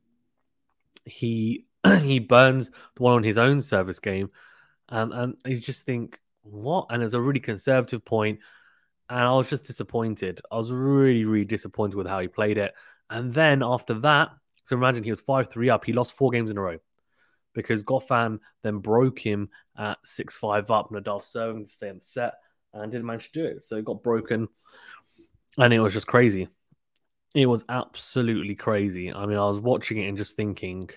he 1.05 1.64
he 2.01 2.19
burns 2.19 2.69
the 2.69 3.03
one 3.03 3.15
on 3.15 3.23
his 3.23 3.37
own 3.37 3.61
service 3.61 3.99
game, 3.99 4.29
um, 4.89 5.11
and 5.11 5.35
and 5.43 5.53
you 5.53 5.59
just 5.59 5.83
think 5.83 6.19
what? 6.43 6.87
And 6.89 7.03
it's 7.03 7.13
a 7.13 7.21
really 7.21 7.39
conservative 7.39 8.03
point, 8.05 8.39
and 9.09 9.19
I 9.19 9.31
was 9.33 9.49
just 9.49 9.65
disappointed. 9.65 10.41
I 10.51 10.57
was 10.57 10.71
really 10.71 11.25
really 11.25 11.45
disappointed 11.45 11.95
with 11.95 12.07
how 12.07 12.19
he 12.19 12.27
played 12.27 12.57
it. 12.57 12.73
And 13.09 13.33
then 13.33 13.61
after 13.63 13.93
that, 13.99 14.29
so 14.63 14.75
imagine 14.75 15.03
he 15.03 15.11
was 15.11 15.21
five 15.21 15.49
three 15.51 15.69
up. 15.69 15.85
He 15.85 15.93
lost 15.93 16.13
four 16.13 16.31
games 16.31 16.49
in 16.49 16.57
a 16.57 16.61
row 16.61 16.77
because 17.53 17.83
Goffin 17.83 18.39
then 18.63 18.79
broke 18.79 19.19
him 19.19 19.49
at 19.77 19.97
six 20.03 20.35
five 20.35 20.71
up. 20.71 20.89
Nadal 20.89 21.23
serving 21.23 21.65
to 21.65 21.71
stay 21.71 21.89
on 21.89 21.99
the 21.99 22.05
set 22.05 22.33
and 22.73 22.91
didn't 22.91 23.05
manage 23.05 23.31
to 23.31 23.39
do 23.41 23.45
it. 23.45 23.63
So 23.63 23.77
it 23.77 23.85
got 23.85 24.03
broken, 24.03 24.47
and 25.57 25.73
it 25.73 25.79
was 25.79 25.93
just 25.93 26.07
crazy. 26.07 26.47
It 27.33 27.47
was 27.47 27.65
absolutely 27.67 28.55
crazy. 28.55 29.11
I 29.11 29.25
mean, 29.25 29.37
I 29.37 29.45
was 29.45 29.59
watching 29.59 29.97
it 29.97 30.07
and 30.07 30.17
just 30.17 30.37
thinking 30.37 30.89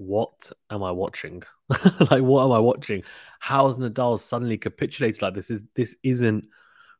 what 0.00 0.50
am 0.70 0.82
I 0.82 0.92
watching? 0.92 1.42
like, 1.68 2.22
what 2.22 2.44
am 2.44 2.52
I 2.52 2.58
watching? 2.58 3.02
How's 3.38 3.78
Nadal 3.78 4.18
suddenly 4.18 4.56
capitulated 4.56 5.20
like 5.20 5.34
this? 5.34 5.50
Is 5.50 5.62
this 5.74 5.94
isn't 6.02 6.46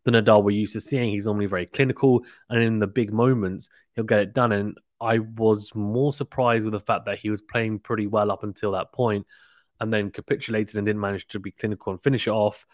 the 0.04 0.10
Nadal 0.10 0.44
we're 0.44 0.50
used 0.50 0.74
to 0.74 0.82
seeing? 0.82 1.08
He's 1.08 1.24
normally 1.24 1.46
very 1.46 1.64
clinical, 1.64 2.22
and 2.50 2.62
in 2.62 2.78
the 2.78 2.86
big 2.86 3.10
moments, 3.10 3.70
he'll 3.94 4.04
get 4.04 4.20
it 4.20 4.34
done. 4.34 4.52
And 4.52 4.76
I 5.00 5.20
was 5.20 5.74
more 5.74 6.12
surprised 6.12 6.66
with 6.66 6.72
the 6.72 6.80
fact 6.80 7.06
that 7.06 7.18
he 7.18 7.30
was 7.30 7.40
playing 7.40 7.78
pretty 7.78 8.06
well 8.06 8.30
up 8.30 8.42
until 8.42 8.72
that 8.72 8.92
point, 8.92 9.26
and 9.80 9.90
then 9.90 10.10
capitulated 10.10 10.76
and 10.76 10.84
didn't 10.84 11.00
manage 11.00 11.26
to 11.28 11.38
be 11.38 11.52
clinical 11.52 11.92
and 11.92 12.02
finish 12.02 12.26
it 12.26 12.32
off. 12.32 12.66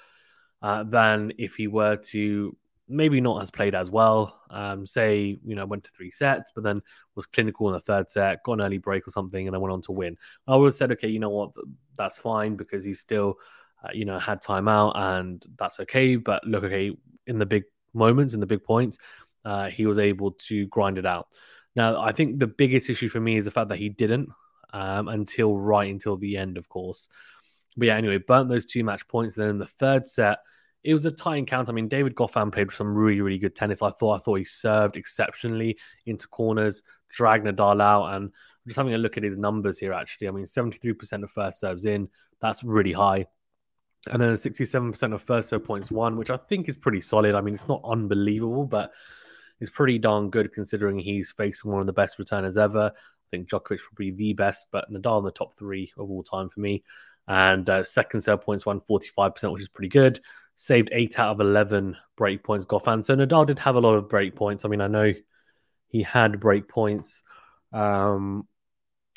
Uh, 0.61 0.83
than 0.83 1.33
if 1.39 1.55
he 1.55 1.69
were 1.69 1.97
to 1.97 2.57
maybe 2.89 3.21
not 3.21 3.41
has 3.41 3.51
played 3.51 3.75
as 3.75 3.91
well. 3.91 4.41
Um, 4.51 4.87
say, 4.87 5.39
you 5.45 5.55
know, 5.55 5.67
went 5.67 5.85
to 5.85 5.91
three 5.91 6.11
sets, 6.11 6.53
but 6.55 6.65
then 6.65 6.83
was 7.15 7.27
clinical 7.27 7.69
in 7.69 7.75
the 7.75 7.81
third 7.81 8.11
set, 8.11 8.43
got 8.45 8.55
an 8.55 8.61
early 8.63 8.79
break 8.79 9.07
or 9.07 9.11
something, 9.11 9.47
and 9.47 9.55
then 9.55 9.61
went 9.61 9.73
on 9.73 9.83
to 9.83 9.93
win. 9.93 10.17
I 10.47 10.57
would 10.57 10.67
have 10.67 10.75
said, 10.75 10.93
okay, 10.93 11.09
you 11.09 11.19
know 11.19 11.31
what, 11.31 11.51
that's 11.97 12.19
fine 12.19 12.57
because 12.57 12.85
he's 12.85 13.01
still, 13.01 13.39
uh, 13.85 13.91
you 13.93 14.05
know, 14.05 14.19
had 14.19 14.41
time 14.41 14.69
out 14.69 14.93
and 14.97 15.45
that's 15.59 15.81
okay. 15.81 16.17
But 16.17 16.47
look, 16.47 16.65
okay, 16.65 16.97
in 17.27 17.39
the 17.39 17.47
big 17.47 17.65
moments, 17.93 18.35
in 18.35 18.41
the 18.41 18.47
big 18.47 18.63
points, 18.63 18.99
uh, 19.45 19.69
he 19.69 19.87
was 19.87 19.99
able 19.99 20.33
to 20.33 20.67
grind 20.67 20.99
it 20.99 21.07
out. 21.07 21.29
Now, 21.75 22.01
I 22.01 22.13
think 22.13 22.39
the 22.39 22.47
biggest 22.47 22.89
issue 22.89 23.09
for 23.09 23.21
me 23.21 23.37
is 23.37 23.45
the 23.45 23.51
fact 23.51 23.69
that 23.69 23.79
he 23.79 23.89
didn't 23.89 24.31
um, 24.73 25.09
until 25.09 25.57
right 25.57 25.91
until 25.91 26.17
the 26.17 26.37
end, 26.37 26.57
of 26.57 26.69
course. 26.69 27.09
But 27.77 27.89
yeah, 27.89 27.97
anyway, 27.97 28.19
burnt 28.19 28.49
those 28.49 28.67
two 28.67 28.83
match 28.85 29.07
points. 29.09 29.35
Then 29.35 29.51
in 29.51 29.59
the 29.59 29.67
third 29.67 30.09
set, 30.09 30.39
it 30.87 30.95
was 30.95 31.05
a 31.05 31.11
tight 31.11 31.39
encounter. 31.39 31.73
I 31.73 31.75
mean, 31.75 31.89
David 31.89 32.15
Goffin 32.15 32.53
played 32.53 32.71
some 32.71 32.95
really, 32.95 33.21
really 33.21 33.39
good 33.39 33.57
tennis. 33.57 33.83
I 33.83 33.91
thought 33.91 34.21
I 34.21 34.23
thought 34.23 34.37
he 34.37 34.45
served 34.45 34.97
exceptionally 34.97 35.77
into 36.07 36.29
corners, 36.29 36.85
dragged 37.11 37.45
Nadal 37.45 37.83
out, 37.83 38.15
and 38.15 38.31
just 38.67 38.77
having 38.77 38.95
a 38.95 38.99
look 38.99 39.17
at 39.17 39.25
his 39.25 39.37
numbers 39.37 39.79
here. 39.79 39.93
Actually, 39.93 40.29
I 40.29 40.31
mean, 40.31 40.47
seventy 40.47 40.79
three 40.79 40.93
percent 40.93 41.25
of 41.25 41.31
first 41.33 41.59
serves 41.59 41.87
in. 41.87 42.09
That's 42.41 42.63
really 42.63 42.93
high. 42.93 43.27
And 44.09 44.23
then 44.23 44.35
67% 44.35 45.13
of 45.13 45.21
first 45.21 45.49
serve 45.49 45.65
points 45.65 45.91
won, 45.91 46.17
which 46.17 46.31
I 46.31 46.37
think 46.37 46.69
is 46.69 46.77
pretty 46.77 47.01
solid. 47.01 47.35
I 47.35 47.41
mean, 47.41 47.55
it's 47.55 47.67
not 47.67 47.81
unbelievable, 47.85 48.65
but 48.65 48.93
it's 49.59 49.71
pretty 49.71 49.99
darn 49.99 50.31
good 50.31 50.53
considering 50.53 50.97
he's 50.97 51.33
facing 51.33 51.73
one 51.73 51.81
of 51.81 51.87
the 51.89 51.93
best 51.93 52.17
returners 52.21 52.57
ever. 52.57 52.93
I 52.95 53.27
think 53.33 53.49
Djokovic 53.49 53.81
be 53.97 54.13
the 54.13 54.33
best, 54.35 54.69
but 54.71 54.93
Nadal 54.93 55.19
in 55.19 55.25
the 55.25 55.33
top 55.33 55.59
three 55.59 55.93
of 55.99 56.09
all 56.09 56.23
time 56.23 56.49
for 56.49 56.61
me. 56.61 56.85
And 57.27 57.69
uh, 57.69 57.83
second 57.83 58.21
serve 58.21 58.43
points 58.43 58.65
won 58.65 58.81
45%, 58.81 59.53
which 59.53 59.63
is 59.63 59.69
pretty 59.69 59.89
good 59.89 60.21
saved 60.57 60.91
eight 60.93 61.19
out 61.19 61.33
of 61.33 61.41
11 61.41 61.97
break 62.17 62.43
points. 62.43 62.67
So 62.69 62.79
Nadal 63.17 63.47
did 63.47 63.59
have 63.61 63.77
a 63.77 63.81
lot 63.81 63.95
of 63.95 64.09
break 64.09 64.37
points. 64.37 64.65
I 64.65 64.69
mean, 64.69 64.81
I 64.81 64.89
know 64.89 65.13
he 65.89 66.03
had 66.03 66.41
break 66.41 66.69
points 66.69 67.23
Um, 67.73 68.49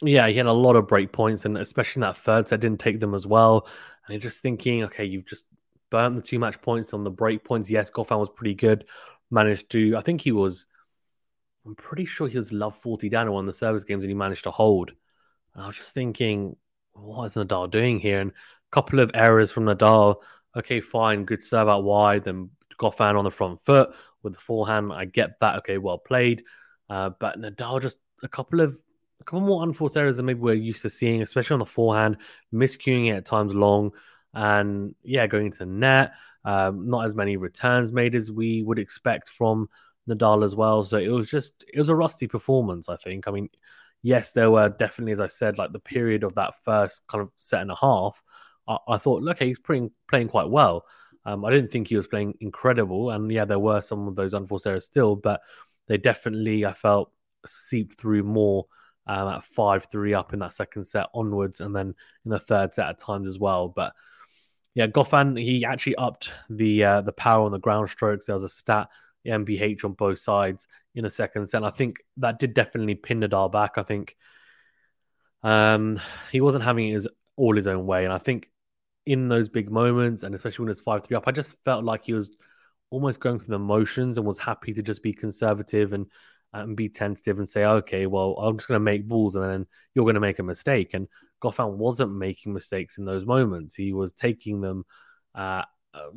yeah, 0.01 0.27
he 0.27 0.35
had 0.37 0.45
a 0.45 0.53
lot 0.53 0.75
of 0.75 0.87
break 0.87 1.11
points, 1.11 1.45
and 1.45 1.57
especially 1.57 1.99
in 1.99 2.03
that 2.03 2.17
third 2.17 2.47
set, 2.47 2.61
didn't 2.61 2.79
take 2.79 2.99
them 2.99 3.13
as 3.15 3.27
well. 3.27 3.67
And 4.07 4.13
you're 4.13 4.21
just 4.21 4.41
thinking, 4.41 4.83
okay, 4.85 5.05
you've 5.05 5.25
just 5.25 5.45
burnt 5.89 6.15
the 6.15 6.21
two 6.21 6.39
match 6.39 6.61
points 6.61 6.93
on 6.93 7.03
the 7.03 7.11
break 7.11 7.43
points. 7.43 7.69
Yes, 7.69 7.91
Goffin 7.91 8.19
was 8.19 8.29
pretty 8.29 8.55
good, 8.55 8.85
managed 9.31 9.69
to, 9.71 9.95
I 9.97 10.01
think 10.01 10.21
he 10.21 10.31
was, 10.31 10.65
I'm 11.65 11.75
pretty 11.75 12.05
sure 12.05 12.27
he 12.27 12.37
was 12.37 12.51
love 12.51 12.75
40 12.75 13.09
down 13.09 13.27
on 13.27 13.45
the 13.45 13.53
service 13.53 13.83
games, 13.83 14.03
and 14.03 14.09
he 14.09 14.15
managed 14.15 14.43
to 14.45 14.51
hold. 14.51 14.91
And 15.53 15.63
I 15.63 15.67
was 15.67 15.77
just 15.77 15.93
thinking, 15.93 16.55
what 16.93 17.25
is 17.25 17.35
Nadal 17.35 17.69
doing 17.69 17.99
here? 17.99 18.19
And 18.21 18.31
a 18.31 18.35
couple 18.71 18.99
of 18.99 19.11
errors 19.13 19.51
from 19.51 19.65
Nadal. 19.65 20.17
Okay, 20.57 20.81
fine, 20.81 21.25
good 21.25 21.43
serve 21.43 21.69
out 21.69 21.83
wide, 21.83 22.23
then 22.23 22.49
Goffin 22.79 23.17
on 23.17 23.23
the 23.23 23.31
front 23.31 23.63
foot 23.65 23.91
with 24.23 24.33
the 24.33 24.39
forehand. 24.39 24.91
I 24.91 25.05
get 25.05 25.39
that. 25.41 25.57
Okay, 25.57 25.77
well 25.77 25.97
played. 25.97 26.43
Uh, 26.89 27.11
but 27.19 27.39
Nadal 27.39 27.81
just 27.81 27.97
a 28.23 28.27
couple 28.27 28.61
of 28.61 28.77
a 29.21 29.23
couple 29.23 29.41
more 29.41 29.63
unforced 29.63 29.97
errors 29.97 30.17
than 30.17 30.25
maybe 30.25 30.39
we're 30.39 30.53
used 30.53 30.81
to 30.83 30.89
seeing, 30.89 31.21
especially 31.21 31.55
on 31.55 31.59
the 31.59 31.65
forehand, 31.65 32.17
miscuing 32.53 33.07
it 33.07 33.17
at 33.17 33.25
times 33.25 33.53
long, 33.53 33.91
and 34.33 34.95
yeah, 35.03 35.27
going 35.27 35.51
to 35.51 35.65
net. 35.65 36.13
Um, 36.45 36.89
not 36.89 37.05
as 37.05 37.15
many 37.15 37.35
returns 37.35 37.91
made 37.91 38.15
as 38.15 38.31
we 38.31 38.63
would 38.63 38.79
expect 38.79 39.29
from 39.29 39.69
Nadal 40.07 40.43
as 40.43 40.55
well. 40.55 40.83
So 40.83 40.97
it 40.97 41.09
was 41.09 41.29
just 41.29 41.65
it 41.71 41.77
was 41.77 41.89
a 41.89 41.95
rusty 41.95 42.27
performance. 42.27 42.89
I 42.89 42.95
think. 42.95 43.27
I 43.27 43.31
mean, 43.31 43.49
yes, 44.01 44.31
there 44.31 44.49
were 44.49 44.69
definitely, 44.69 45.11
as 45.11 45.19
I 45.19 45.27
said, 45.27 45.57
like 45.57 45.73
the 45.73 45.79
period 45.79 46.23
of 46.23 46.35
that 46.35 46.55
first 46.63 47.05
kind 47.07 47.21
of 47.21 47.29
set 47.39 47.61
and 47.61 47.71
a 47.71 47.75
half. 47.75 48.23
I, 48.69 48.77
I 48.87 48.97
thought, 48.97 49.27
okay, 49.27 49.47
he's 49.47 49.59
playing 49.59 49.91
playing 50.07 50.29
quite 50.29 50.49
well. 50.49 50.85
Um, 51.25 51.43
I 51.43 51.51
didn't 51.51 51.71
think 51.71 51.87
he 51.87 51.97
was 51.97 52.07
playing 52.07 52.35
incredible, 52.39 53.11
and 53.11 53.31
yeah, 53.31 53.45
there 53.45 53.59
were 53.59 53.81
some 53.81 54.07
of 54.07 54.15
those 54.15 54.33
unforced 54.33 54.67
errors 54.67 54.85
still, 54.85 55.15
but 55.15 55.41
they 55.87 55.97
definitely 55.97 56.65
I 56.65 56.73
felt 56.73 57.11
seeped 57.45 57.99
through 57.99 58.23
more 58.23 58.65
um, 59.07 59.27
at 59.27 59.43
five 59.43 59.87
three 59.91 60.13
up 60.13 60.33
in 60.33 60.39
that 60.39 60.53
second 60.53 60.85
set 60.85 61.07
onwards, 61.13 61.59
and 61.59 61.75
then 61.75 61.95
in 62.25 62.31
the 62.31 62.39
third 62.39 62.73
set 62.73 62.87
at 62.87 62.99
times 62.99 63.27
as 63.27 63.39
well. 63.39 63.67
But 63.67 63.93
yeah, 64.75 64.87
Goffin 64.87 65.37
he 65.37 65.65
actually 65.65 65.95
upped 65.95 66.31
the 66.49 66.83
uh, 66.83 67.01
the 67.01 67.11
power 67.11 67.43
on 67.43 67.51
the 67.51 67.59
ground 67.59 67.89
strokes. 67.89 68.27
There 68.27 68.35
was 68.35 68.43
a 68.43 68.49
stat 68.49 68.87
MBH 69.25 69.83
on 69.83 69.93
both 69.93 70.19
sides 70.19 70.67
in 70.95 71.03
the 71.03 71.11
second 71.11 71.47
set. 71.47 71.57
And 71.57 71.65
I 71.65 71.71
think 71.71 71.97
that 72.17 72.39
did 72.39 72.53
definitely 72.53 72.95
pin 72.95 73.21
Nadal 73.21 73.51
back. 73.51 73.77
I 73.77 73.83
think 73.83 74.15
um, 75.43 75.99
he 76.31 76.41
wasn't 76.41 76.63
having 76.63 76.91
his 76.91 77.07
all 77.35 77.55
his 77.55 77.67
own 77.67 77.85
way, 77.85 78.03
and 78.03 78.13
I 78.13 78.17
think 78.17 78.49
in 79.09 79.27
those 79.27 79.49
big 79.49 79.71
moments, 79.71 80.21
and 80.21 80.35
especially 80.35 80.63
when 80.63 80.71
it's 80.71 80.81
five 80.81 81.03
three 81.03 81.17
up, 81.17 81.23
I 81.25 81.31
just 81.31 81.55
felt 81.65 81.83
like 81.83 82.05
he 82.05 82.13
was 82.13 82.29
almost 82.91 83.19
going 83.19 83.39
through 83.39 83.53
the 83.53 83.59
motions 83.59 84.17
and 84.17 84.25
was 84.25 84.37
happy 84.37 84.71
to 84.73 84.83
just 84.83 85.01
be 85.01 85.13
conservative 85.13 85.93
and 85.93 86.05
and 86.53 86.75
be 86.75 86.89
tentative 86.89 87.37
and 87.39 87.49
say, 87.49 87.63
okay, 87.63 88.05
well, 88.05 88.35
I'm 88.37 88.57
just 88.57 88.67
going 88.67 88.79
to 88.79 88.91
make 88.91 89.07
balls, 89.07 89.35
and 89.35 89.45
then 89.45 89.65
you're 89.93 90.05
going 90.05 90.13
to 90.13 90.19
make 90.19 90.39
a 90.39 90.43
mistake. 90.43 90.93
And 90.93 91.07
Goffin 91.43 91.73
wasn't 91.73 92.13
making 92.13 92.53
mistakes 92.53 92.97
in 92.99 93.05
those 93.05 93.25
moments. 93.25 93.75
He 93.75 93.93
was 93.93 94.13
taking 94.13 94.61
them, 94.61 94.85
uh, 95.35 95.63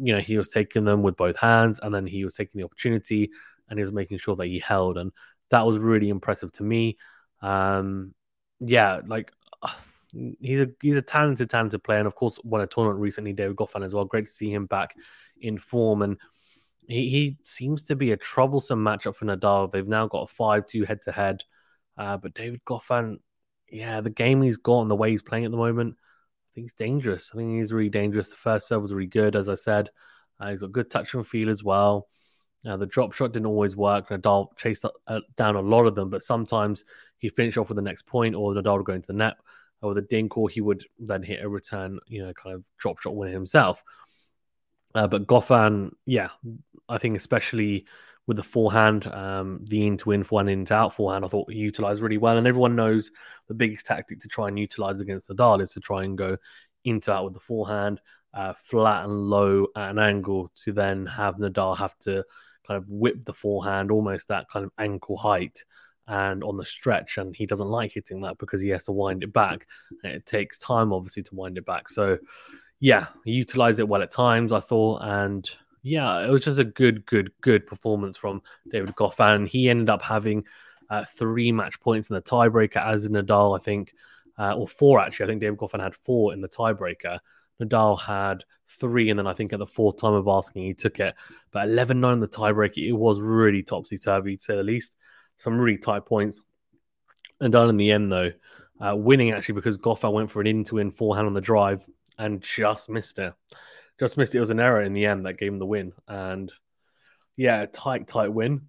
you 0.00 0.14
know, 0.14 0.20
he 0.20 0.36
was 0.36 0.48
taking 0.48 0.84
them 0.84 1.02
with 1.02 1.16
both 1.16 1.36
hands, 1.36 1.80
and 1.82 1.94
then 1.94 2.06
he 2.06 2.24
was 2.24 2.34
taking 2.34 2.58
the 2.58 2.64
opportunity, 2.64 3.30
and 3.68 3.78
he 3.78 3.82
was 3.82 3.92
making 3.92 4.18
sure 4.18 4.36
that 4.36 4.46
he 4.46 4.58
held, 4.58 4.98
and 4.98 5.12
that 5.50 5.66
was 5.66 5.78
really 5.78 6.10
impressive 6.10 6.52
to 6.52 6.62
me. 6.62 6.98
Um, 7.40 8.12
yeah, 8.60 9.00
like 9.06 9.32
he's 10.40 10.60
a 10.60 10.68
he's 10.80 10.96
a 10.96 11.02
talented, 11.02 11.50
talented 11.50 11.82
player, 11.82 11.98
and 11.98 12.06
of 12.06 12.14
course 12.14 12.38
won 12.44 12.60
a 12.60 12.66
tournament 12.66 13.00
recently. 13.00 13.32
David 13.32 13.56
Goffin 13.56 13.84
as 13.84 13.94
well. 13.94 14.04
Great 14.04 14.26
to 14.26 14.32
see 14.32 14.52
him 14.52 14.66
back 14.66 14.94
in 15.40 15.58
form, 15.58 16.02
and 16.02 16.18
he, 16.86 17.08
he 17.08 17.36
seems 17.44 17.84
to 17.84 17.96
be 17.96 18.12
a 18.12 18.16
troublesome 18.16 18.82
matchup 18.82 19.16
for 19.16 19.24
Nadal. 19.24 19.70
They've 19.70 19.86
now 19.86 20.06
got 20.06 20.30
a 20.30 20.34
five-two 20.34 20.84
head-to-head, 20.84 21.42
uh, 21.96 22.16
but 22.16 22.34
David 22.34 22.60
Goffin, 22.64 23.18
yeah, 23.70 24.00
the 24.00 24.10
game 24.10 24.42
he's 24.42 24.56
got 24.56 24.82
and 24.82 24.90
the 24.90 24.96
way 24.96 25.10
he's 25.10 25.22
playing 25.22 25.44
at 25.44 25.50
the 25.50 25.56
moment, 25.56 25.96
I 25.98 26.50
think 26.54 26.64
he's 26.66 26.72
dangerous. 26.74 27.30
I 27.32 27.36
think 27.36 27.58
he's 27.58 27.72
really 27.72 27.88
dangerous. 27.88 28.28
The 28.28 28.36
first 28.36 28.68
serve 28.68 28.82
was 28.82 28.92
really 28.92 29.06
good, 29.06 29.36
as 29.36 29.48
I 29.48 29.54
said. 29.54 29.90
Uh, 30.38 30.50
he's 30.50 30.60
got 30.60 30.72
good 30.72 30.90
touch 30.90 31.14
and 31.14 31.26
feel 31.26 31.48
as 31.48 31.62
well. 31.62 32.08
Uh, 32.66 32.76
the 32.76 32.86
drop 32.86 33.12
shot 33.12 33.32
didn't 33.32 33.46
always 33.46 33.74
work. 33.74 34.08
Nadal 34.08 34.56
chased 34.56 34.84
uh, 34.84 35.20
down 35.36 35.56
a 35.56 35.60
lot 35.60 35.86
of 35.86 35.94
them, 35.94 36.10
but 36.10 36.22
sometimes 36.22 36.84
he 37.18 37.28
finished 37.28 37.58
off 37.58 37.68
with 37.68 37.76
the 37.76 37.82
next 37.82 38.06
point, 38.06 38.34
or 38.34 38.52
Nadal 38.52 38.76
would 38.76 38.86
go 38.86 38.92
into 38.92 39.06
the 39.08 39.12
net 39.14 39.34
with 39.88 39.98
a 39.98 40.02
dink, 40.02 40.36
or 40.36 40.48
he 40.48 40.60
would 40.60 40.84
then 40.98 41.22
hit 41.22 41.42
a 41.42 41.48
return, 41.48 41.98
you 42.06 42.24
know, 42.24 42.32
kind 42.32 42.54
of 42.54 42.64
drop 42.78 43.00
shot 43.00 43.16
winner 43.16 43.32
himself. 43.32 43.82
Uh, 44.94 45.06
but 45.06 45.26
Goffin, 45.26 45.92
yeah, 46.06 46.28
I 46.88 46.98
think 46.98 47.16
especially 47.16 47.86
with 48.26 48.36
the 48.36 48.42
forehand, 48.42 49.06
um, 49.08 49.64
the 49.64 49.86
in 49.86 49.96
to 49.98 50.12
in, 50.12 50.22
one 50.24 50.48
in 50.48 50.64
to 50.66 50.74
out 50.74 50.94
forehand, 50.94 51.24
I 51.24 51.28
thought 51.28 51.50
he 51.50 51.58
utilized 51.58 52.02
really 52.02 52.18
well. 52.18 52.36
And 52.36 52.46
everyone 52.46 52.76
knows 52.76 53.10
the 53.48 53.54
biggest 53.54 53.86
tactic 53.86 54.20
to 54.20 54.28
try 54.28 54.48
and 54.48 54.58
utilize 54.58 55.00
against 55.00 55.28
Nadal 55.28 55.62
is 55.62 55.72
to 55.72 55.80
try 55.80 56.04
and 56.04 56.16
go 56.16 56.36
into 56.84 57.12
out 57.12 57.24
with 57.24 57.34
the 57.34 57.40
forehand, 57.40 58.00
uh, 58.34 58.52
flat 58.54 59.04
and 59.04 59.28
low 59.28 59.66
at 59.74 59.90
an 59.90 59.98
angle 59.98 60.52
to 60.64 60.72
then 60.72 61.06
have 61.06 61.36
Nadal 61.36 61.76
have 61.76 61.98
to 62.00 62.24
kind 62.66 62.78
of 62.78 62.88
whip 62.88 63.24
the 63.24 63.34
forehand 63.34 63.90
almost 63.90 64.28
that 64.28 64.48
kind 64.48 64.64
of 64.64 64.70
ankle 64.78 65.16
height 65.16 65.64
and 66.08 66.42
on 66.42 66.56
the 66.56 66.64
stretch. 66.64 67.18
And 67.18 67.34
he 67.34 67.46
doesn't 67.46 67.68
like 67.68 67.92
hitting 67.92 68.20
that 68.22 68.38
because 68.38 68.60
he 68.60 68.68
has 68.70 68.84
to 68.84 68.92
wind 68.92 69.22
it 69.22 69.32
back. 69.32 69.66
And 70.02 70.12
it 70.12 70.26
takes 70.26 70.58
time, 70.58 70.92
obviously, 70.92 71.22
to 71.24 71.34
wind 71.34 71.58
it 71.58 71.66
back. 71.66 71.88
So, 71.88 72.18
yeah, 72.80 73.06
he 73.24 73.32
utilized 73.32 73.80
it 73.80 73.88
well 73.88 74.02
at 74.02 74.10
times, 74.10 74.52
I 74.52 74.60
thought. 74.60 75.02
And 75.02 75.50
yeah, 75.82 76.24
it 76.24 76.30
was 76.30 76.44
just 76.44 76.58
a 76.58 76.64
good, 76.64 77.04
good, 77.06 77.32
good 77.40 77.66
performance 77.66 78.16
from 78.16 78.42
David 78.70 78.94
Goffin. 78.94 79.46
He 79.46 79.68
ended 79.68 79.90
up 79.90 80.02
having 80.02 80.44
uh, 80.90 81.04
three 81.04 81.52
match 81.52 81.80
points 81.80 82.10
in 82.10 82.14
the 82.14 82.22
tiebreaker, 82.22 82.84
as 82.84 83.04
in 83.04 83.12
Nadal, 83.12 83.58
I 83.58 83.62
think, 83.62 83.94
uh, 84.38 84.54
or 84.54 84.68
four 84.68 85.00
actually. 85.00 85.24
I 85.24 85.28
think 85.28 85.40
David 85.40 85.58
Goffin 85.58 85.82
had 85.82 85.94
four 85.94 86.32
in 86.32 86.40
the 86.40 86.48
tiebreaker. 86.48 87.18
Nadal 87.60 87.98
had 88.00 88.44
three, 88.66 89.10
and 89.10 89.18
then 89.18 89.26
I 89.26 89.34
think 89.34 89.52
at 89.52 89.58
the 89.58 89.66
fourth 89.66 89.98
time 89.98 90.14
of 90.14 90.28
asking, 90.28 90.64
he 90.64 90.74
took 90.74 91.00
it. 91.00 91.14
But 91.50 91.68
11 91.68 92.00
9 92.00 92.12
in 92.14 92.20
the 92.20 92.28
tiebreaker, 92.28 92.86
it 92.86 92.92
was 92.92 93.20
really 93.20 93.62
topsy 93.62 93.98
turvy, 93.98 94.36
to 94.36 94.42
say 94.42 94.56
the 94.56 94.62
least. 94.62 94.96
Some 95.38 95.58
really 95.58 95.78
tight 95.78 96.06
points. 96.06 96.40
Nadal 97.40 97.70
in 97.70 97.76
the 97.76 97.90
end, 97.90 98.12
though, 98.12 98.32
uh, 98.80 98.96
winning 98.96 99.32
actually 99.32 99.56
because 99.56 99.78
Goffin 99.78 100.12
went 100.12 100.30
for 100.30 100.40
an 100.40 100.46
in 100.46 100.64
to 100.64 100.76
win 100.76 100.90
forehand 100.90 101.26
on 101.26 101.34
the 101.34 101.40
drive 101.40 101.84
and 102.18 102.40
just 102.40 102.88
missed 102.88 103.18
it. 103.18 103.34
Just 103.98 104.16
missed 104.16 104.34
it. 104.34 104.38
It 104.38 104.40
was 104.40 104.50
an 104.50 104.60
error 104.60 104.82
in 104.82 104.92
the 104.92 105.06
end 105.06 105.26
that 105.26 105.38
gave 105.38 105.52
him 105.52 105.58
the 105.58 105.66
win. 105.66 105.92
And 106.06 106.52
yeah, 107.36 107.66
tight, 107.66 108.06
tight 108.06 108.32
win. 108.32 108.62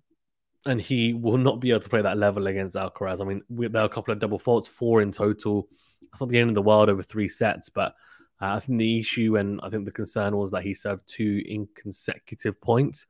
And 0.66 0.80
he 0.80 1.14
will 1.14 1.38
not 1.38 1.60
be 1.60 1.72
able 1.72 1.82
to 1.82 1.90
play 1.90 2.02
that 2.02 2.18
level 2.18 2.48
against 2.48 2.78
Alcaraz. 2.78 3.20
I 3.20 3.26
mean, 3.26 3.42
there 3.50 3.82
are 3.82 3.86
a 3.86 3.90
couple 3.90 4.14
of 4.14 4.20
double 4.20 4.40
faults, 4.40 4.68
four 4.68 5.02
in 5.02 5.12
total. 5.12 5.68
It's 6.12 6.22
not 6.22 6.30
the 6.30 6.40
end 6.40 6.50
of 6.50 6.56
the 6.56 6.62
world 6.62 6.90
over 6.90 7.04
three 7.04 7.28
sets, 7.28 7.70
but 7.70 7.96
uh, 8.42 8.56
I 8.56 8.60
think 8.60 8.80
the 8.80 9.00
issue 9.00 9.38
and 9.38 9.60
I 9.62 9.70
think 9.70 9.86
the 9.86 9.92
concern 9.92 10.38
was 10.38 10.52
that 10.52 10.64
he 10.64 10.74
served 10.74 11.08
two 11.08 11.44
inconsecutive 11.46 12.60
points, 12.62 13.06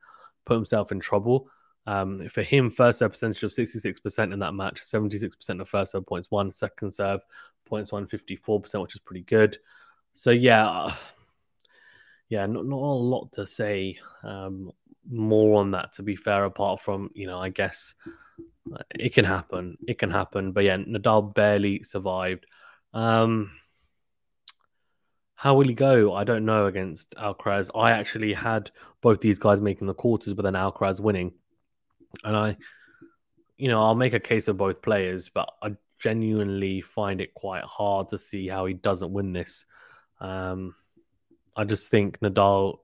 put 0.45 0.55
himself 0.55 0.91
in 0.91 0.99
trouble. 0.99 1.47
Um, 1.85 2.27
for 2.29 2.41
him, 2.41 2.69
first 2.69 2.99
serve 2.99 3.11
percentage 3.11 3.43
of 3.43 3.51
66% 3.51 4.33
in 4.33 4.39
that 4.39 4.53
match, 4.53 4.81
76% 4.81 5.61
of 5.61 5.67
first 5.67 5.91
serve 5.91 6.05
points 6.05 6.31
one, 6.31 6.51
second 6.51 6.93
serve 6.93 7.21
points 7.65 7.91
one, 7.91 8.07
54%, 8.07 8.81
which 8.81 8.95
is 8.95 8.99
pretty 8.99 9.23
good. 9.23 9.57
So, 10.13 10.31
yeah, 10.31 10.67
uh, 10.67 10.95
yeah, 12.29 12.45
not, 12.45 12.65
not 12.65 12.77
a 12.77 12.79
lot 12.79 13.31
to 13.33 13.45
say 13.45 13.97
um, 14.23 14.71
more 15.09 15.59
on 15.59 15.71
that, 15.71 15.93
to 15.93 16.03
be 16.03 16.15
fair, 16.15 16.45
apart 16.45 16.81
from, 16.81 17.09
you 17.13 17.27
know, 17.27 17.39
I 17.39 17.49
guess 17.49 17.95
it 18.95 19.13
can 19.13 19.25
happen. 19.25 19.77
It 19.87 19.99
can 19.99 20.09
happen. 20.09 20.51
But 20.51 20.63
yeah, 20.63 20.77
Nadal 20.77 21.33
barely 21.33 21.83
survived. 21.83 22.45
Um, 22.93 23.51
how 25.35 25.55
will 25.55 25.67
he 25.67 25.73
go? 25.73 26.13
I 26.13 26.23
don't 26.23 26.45
know 26.45 26.67
against 26.67 27.11
Alcaraz. 27.15 27.69
I 27.75 27.91
actually 27.91 28.33
had 28.33 28.71
both 29.01 29.19
these 29.19 29.39
guys 29.39 29.59
making 29.59 29.87
the 29.87 29.93
quarters, 29.93 30.33
but 30.33 30.43
then 30.43 30.53
Alcaraz 30.53 30.99
winning. 30.99 31.33
And 32.23 32.35
I, 32.35 32.57
you 33.57 33.67
know, 33.67 33.81
I'll 33.81 33.95
make 33.95 34.13
a 34.13 34.19
case 34.19 34.47
of 34.47 34.57
both 34.57 34.81
players, 34.81 35.29
but 35.29 35.49
I 35.61 35.75
genuinely 35.99 36.81
find 36.81 37.21
it 37.21 37.33
quite 37.33 37.63
hard 37.63 38.09
to 38.09 38.19
see 38.19 38.47
how 38.47 38.65
he 38.65 38.73
doesn't 38.73 39.13
win 39.13 39.33
this. 39.33 39.65
Um, 40.19 40.75
I 41.55 41.63
just 41.63 41.89
think 41.89 42.19
Nadal 42.19 42.79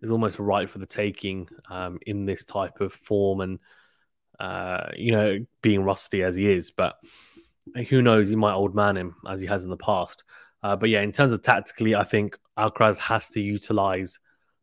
is 0.00 0.10
almost 0.10 0.38
right 0.38 0.68
for 0.68 0.78
the 0.78 0.86
taking 0.86 1.48
um, 1.70 1.98
in 2.06 2.26
this 2.26 2.44
type 2.44 2.80
of 2.80 2.92
form 2.92 3.40
and, 3.40 3.58
uh, 4.38 4.88
you 4.96 5.12
know, 5.12 5.38
being 5.62 5.84
rusty 5.84 6.22
as 6.22 6.34
he 6.34 6.48
is. 6.48 6.70
But 6.70 6.98
who 7.88 8.02
knows? 8.02 8.28
He 8.28 8.36
might 8.36 8.54
old 8.54 8.74
man 8.74 8.96
him 8.96 9.16
as 9.28 9.40
he 9.40 9.46
has 9.46 9.64
in 9.64 9.70
the 9.70 9.76
past. 9.76 10.24
Uh, 10.62 10.76
but 10.76 10.90
yeah, 10.90 11.02
in 11.02 11.12
terms 11.12 11.32
of 11.32 11.42
tactically, 11.42 11.94
I 11.94 12.04
think 12.04 12.38
Alcaraz 12.58 12.98
has 12.98 13.30
to 13.30 13.40
utilize 13.40 14.18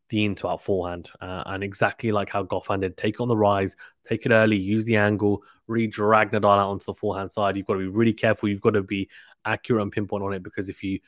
the 0.10 0.26
into 0.26 0.48
out 0.48 0.62
forehand 0.62 1.10
uh, 1.22 1.44
and 1.48 1.64
exactly 1.64 2.12
like 2.12 2.30
how 2.30 2.44
Goffin 2.44 2.82
did, 2.82 2.98
take 2.98 3.20
on 3.20 3.28
the 3.28 3.38
rise, 3.38 3.76
take 4.08 4.26
it 4.26 4.32
early, 4.32 4.58
use 4.58 4.86
the 4.86 4.98
angle, 4.98 5.44
really 5.68 5.88
drag 5.88 6.32
Nadal 6.32 6.58
out 6.58 6.70
onto 6.70 6.86
the 6.86 6.94
forehand 6.94 7.32
side. 7.32 7.56
You've 7.56 7.68
got 7.68 7.74
to 7.74 7.80
be 7.80 7.88
really 7.88 8.14
careful. 8.14 8.50
You've 8.50 8.62
got 8.62 8.72
to 8.72 8.84
be 8.84 9.10
accurate 9.46 9.84
and 9.84 9.92
pinpoint 9.92 10.24
on 10.24 10.34
it 10.34 10.44
because 10.44 10.70
if 10.70 10.84
you 10.84 11.00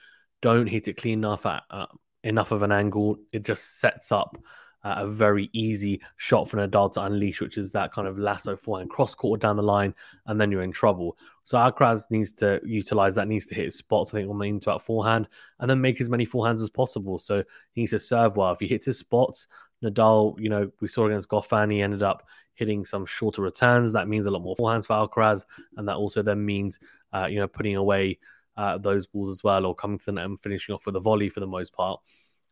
don't 0.41 0.67
hit 0.67 0.88
it 0.88 0.98
clean 0.98 1.20
enough 1.20 1.46
at 1.46 1.63
uh, 1.70 1.88
enough 2.24 2.51
of 2.51 2.62
an 2.62 2.72
angle, 2.72 3.17
it 3.31 3.43
just 3.43 3.79
sets 3.79 4.12
up 4.12 4.38
uh, 4.84 4.96
a 4.98 5.08
very 5.08 5.50
easy 5.53 6.01
shot 6.17 6.50
for 6.50 6.58
Nadal 6.58 6.91
to 6.93 7.03
unleash, 7.03 7.41
which 7.41 7.58
is 7.58 7.72
that 7.72 7.91
kind 7.91 8.08
of 8.08 8.17
lasso 8.17 8.55
forehand 8.55 8.89
cross 8.89 9.13
court 9.15 9.41
down 9.41 9.58
the 9.58 9.63
line, 9.63 9.93
and 10.25 10.39
then 10.39 10.51
you're 10.51 10.63
in 10.63 10.72
trouble. 10.72 11.17
So 11.44 11.58
Alcaraz 11.58 12.06
needs 12.10 12.32
to 12.34 12.62
utilize 12.64 13.16
that, 13.16 13.28
needs 13.28 13.48
to 13.48 13.56
hit 13.56 13.74
spots, 13.74 14.14
I 14.14 14.20
think, 14.20 14.30
on 14.30 14.38
the 14.38 14.46
into 14.46 14.72
out 14.72 14.84
forehand, 14.84 15.28
and 15.60 15.70
then 15.70 15.82
make 15.82 16.00
as 16.00 16.10
many 16.10 16.26
forehands 16.26 16.62
as 16.62 16.70
possible. 16.70 17.18
So 17.18 17.44
he 17.74 17.82
needs 17.82 17.92
to 17.92 18.00
serve 18.00 18.38
well. 18.38 18.52
If 18.52 18.60
he 18.60 18.68
hits 18.68 18.86
his 18.86 19.00
spots, 19.00 19.48
Nadal, 19.84 20.40
you 20.40 20.50
know, 20.50 20.72
we 20.80 20.88
saw 20.88 21.08
against 21.08 21.30
Goffin, 21.30 21.72
he 21.72 21.82
ended 21.82 22.04
up 22.04 22.28
hitting 22.54 22.86
some 22.86 23.06
shorter 23.06 23.42
returns. 23.42 23.92
That 23.92 24.08
means 24.08 24.28
a 24.28 24.32
lot 24.32 24.44
more 24.44 24.56
forehands 24.56 24.86
for 24.86 24.94
Alcaraz, 24.94 25.46
and 25.78 25.88
that 25.88 25.96
also 25.96 26.22
then 26.22 26.46
means, 26.46 26.80
uh, 27.12 27.26
you 27.26 27.40
know, 27.40 27.48
putting 27.48 27.76
away 27.76 28.20
uh, 28.56 28.78
those 28.78 29.08
balls 29.08 29.30
as 29.32 29.44
well, 29.44 29.66
or 29.66 29.74
coming 29.74 29.98
to 29.98 30.06
the 30.06 30.12
net 30.12 30.26
and 30.26 30.40
finishing 30.42 30.76
off 30.76 30.86
with 30.86 30.96
a 30.96 31.00
volley 31.00 31.30
for 31.30 31.40
the 31.40 31.48
most 31.48 31.74
part. 31.74 32.00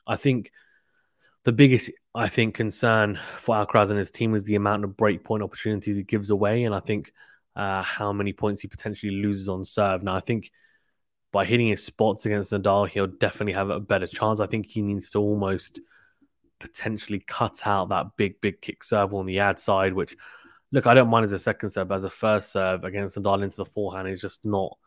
I 0.08 0.15
think 0.15 0.51
the 1.43 1.51
biggest, 1.51 1.91
I 2.15 2.27
think, 2.27 2.55
concern 2.55 3.19
for 3.38 3.55
Alcaraz 3.55 3.91
and 3.91 4.00
his 4.00 4.10
team 4.12 4.34
is 4.34 4.43
the 4.46 4.55
amount 4.55 4.84
of 4.84 4.91
breakpoint 4.91 5.43
opportunities 5.43 5.98
he 5.98 6.03
gives 6.03 6.31
away, 6.31 6.63
and 6.63 6.74
I 6.74 6.79
think 6.79 7.13
uh, 7.59 7.83
how 7.83 8.13
many 8.13 8.31
points 8.31 8.61
he 8.61 8.69
potentially 8.69 9.11
loses 9.11 9.49
on 9.49 9.65
serve. 9.65 10.01
Now, 10.01 10.15
I 10.15 10.21
think 10.21 10.49
by 11.33 11.43
hitting 11.43 11.67
his 11.67 11.83
spots 11.83 12.25
against 12.25 12.53
Nadal, 12.53 12.87
he'll 12.87 13.07
definitely 13.07 13.51
have 13.51 13.69
a 13.69 13.81
better 13.81 14.07
chance. 14.07 14.39
I 14.39 14.47
think 14.47 14.67
he 14.67 14.81
needs 14.81 15.11
to 15.11 15.19
almost 15.19 15.81
potentially 16.59 17.19
cut 17.19 17.67
out 17.67 17.89
that 17.89 18.15
big, 18.15 18.39
big 18.39 18.61
kick 18.61 18.81
serve 18.81 19.13
on 19.13 19.25
the 19.25 19.39
ad 19.39 19.59
side, 19.59 19.93
which, 19.93 20.15
look, 20.71 20.87
I 20.87 20.93
don't 20.93 21.09
mind 21.09 21.25
as 21.25 21.33
a 21.33 21.39
second 21.39 21.71
serve, 21.71 21.89
but 21.89 21.95
as 21.95 22.05
a 22.05 22.09
first 22.09 22.53
serve 22.53 22.85
against 22.85 23.17
Nadal 23.17 23.43
into 23.43 23.57
the 23.57 23.65
forehand 23.65 24.07
is 24.07 24.21
just 24.21 24.45
not 24.45 24.77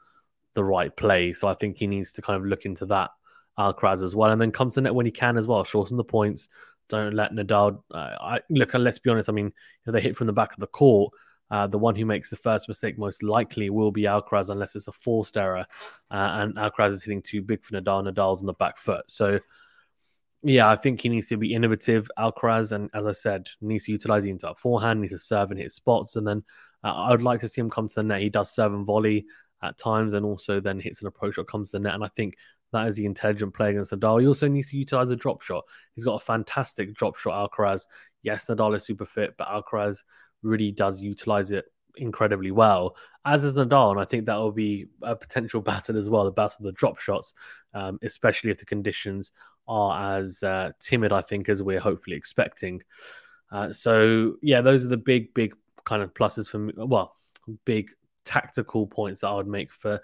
the 0.55 0.65
right 0.65 0.97
play. 0.97 1.35
So 1.35 1.49
I 1.49 1.55
think 1.55 1.77
he 1.77 1.87
needs 1.87 2.13
to 2.13 2.23
kind 2.23 2.39
of 2.41 2.47
look 2.47 2.65
into 2.65 2.87
that 2.87 3.11
Alcaraz 3.59 4.03
as 4.03 4.17
well, 4.17 4.31
and 4.31 4.41
then 4.41 4.51
comes 4.51 4.75
to 4.75 4.81
net 4.81 4.95
when 4.95 5.05
he 5.05 5.13
can 5.13 5.37
as 5.37 5.47
well, 5.47 5.63
shorten 5.63 5.99
the 5.99 6.05
points. 6.05 6.49
Don't 6.89 7.13
let 7.13 7.33
Nadal. 7.33 7.83
Uh, 7.91 8.17
I 8.19 8.41
look, 8.49 8.73
let's 8.73 8.99
be 8.99 9.11
honest. 9.11 9.29
I 9.29 9.33
mean, 9.33 9.53
if 9.87 9.93
they 9.93 10.01
hit 10.01 10.17
from 10.17 10.27
the 10.27 10.33
back 10.33 10.55
of 10.55 10.59
the 10.59 10.67
court, 10.67 11.13
uh, 11.53 11.67
the 11.67 11.77
one 11.77 11.95
who 11.95 12.07
makes 12.07 12.31
the 12.31 12.37
first 12.37 12.67
mistake 12.67 12.99
most 12.99 13.23
likely 13.23 13.69
will 13.69 13.93
be 13.93 14.05
Alcaraz, 14.05 14.49
unless 14.49 14.75
it's 14.75 14.89
a 14.89 14.93
forced 14.93 15.37
error. 15.37 15.67
Uh, 16.11 16.31
and 16.41 16.57
Alcaraz 16.57 16.93
is 16.93 17.03
hitting 17.03 17.21
too 17.21 17.43
big 17.43 17.63
for 17.63 17.75
Nadal. 17.75 18.11
Nadal's 18.11 18.41
on 18.41 18.47
the 18.47 18.55
back 18.55 18.79
foot. 18.79 19.05
So, 19.07 19.39
yeah, 20.43 20.71
I 20.71 20.77
think 20.77 21.03
he 21.03 21.11
needs 21.11 21.29
to 21.29 21.37
be 21.37 21.53
innovative, 21.53 22.11
Alcaraz. 22.19 22.73
And 22.73 22.89
as 22.95 23.05
I 23.05 23.13
said, 23.13 23.51
needs 23.61 23.85
to 23.85 23.93
utilize 23.93 24.23
the 24.23 24.31
entire 24.31 24.55
forehand, 24.55 25.03
needs 25.03 25.13
to 25.13 25.19
serve 25.19 25.51
and 25.51 25.61
hit 25.61 25.73
spots. 25.73 26.17
And 26.17 26.27
then 26.27 26.43
uh, 26.83 26.95
I 26.95 27.11
would 27.11 27.23
like 27.23 27.41
to 27.41 27.49
see 27.51 27.61
him 27.61 27.69
come 27.69 27.87
to 27.87 27.95
the 27.97 28.03
net. 28.03 28.23
He 28.23 28.31
does 28.31 28.51
serve 28.51 28.73
and 28.73 28.87
volley 28.87 29.27
at 29.63 29.77
times 29.77 30.15
and 30.15 30.25
also 30.25 30.59
then 30.59 30.81
hits 30.81 31.03
an 31.03 31.07
approach 31.07 31.35
shot, 31.35 31.49
comes 31.49 31.71
to 31.71 31.77
the 31.77 31.81
net. 31.81 31.95
And 31.95 32.03
I 32.03 32.09
think 32.17 32.35
that 32.73 32.89
is 32.89 32.97
the 32.97 33.05
intelligent 33.05 33.53
play 33.53 33.69
against 33.69 33.93
Nadal. 33.93 34.23
He 34.23 34.27
also 34.27 34.49
needs 34.49 34.71
to 34.71 34.79
utilize 34.79 35.11
a 35.11 35.17
drop 35.17 35.43
shot. 35.43 35.65
He's 35.95 36.05
got 36.05 36.15
a 36.15 36.25
fantastic 36.25 36.95
drop 36.95 37.19
shot, 37.19 37.53
Alcaraz. 37.53 37.85
Yes, 38.23 38.47
Nadal 38.47 38.75
is 38.75 38.85
super 38.85 39.05
fit, 39.05 39.35
but 39.37 39.49
Alcaraz 39.49 40.03
really 40.43 40.71
does 40.71 41.01
utilize 41.01 41.51
it 41.51 41.67
incredibly 41.97 42.51
well, 42.51 42.97
as 43.25 43.45
is 43.45 43.57
Nadal. 43.57 43.93
And 43.93 44.01
I 44.01 44.05
think 44.05 44.27
that 44.27 44.37
will 44.37 44.53
be 44.53 44.87
a 45.03 45.15
potential 45.15 45.61
battle 45.71 45.97
as 45.97 46.11
well, 46.11 46.25
the 46.25 46.31
battle 46.31 46.59
of 46.61 46.65
the 46.65 46.73
drop 46.73 46.99
shots, 46.99 47.35
um, 47.75 47.99
especially 48.03 48.51
if 48.51 48.59
the 48.59 48.67
conditions 48.67 49.33
are 49.69 50.17
as 50.19 50.43
uh, 50.43 50.73
timid, 50.81 51.13
I 51.13 51.23
think, 51.23 51.49
as 51.49 51.63
we're 51.63 51.81
hopefully 51.81 52.17
expecting. 52.17 52.83
Uh, 53.51 53.73
so, 53.73 54.37
yeah, 54.43 54.61
those 54.61 54.85
are 54.85 54.89
the 54.89 54.97
big, 54.97 55.35
big 55.35 55.55
kind 55.85 56.03
of 56.03 56.15
pluses 56.15 56.49
for 56.49 56.59
me. 56.59 56.73
Well, 56.77 57.17
big 57.65 57.91
tactical 58.25 58.87
points 58.87 59.21
that 59.21 59.29
I 59.29 59.35
would 59.35 59.49
make 59.49 59.73
for 59.73 60.01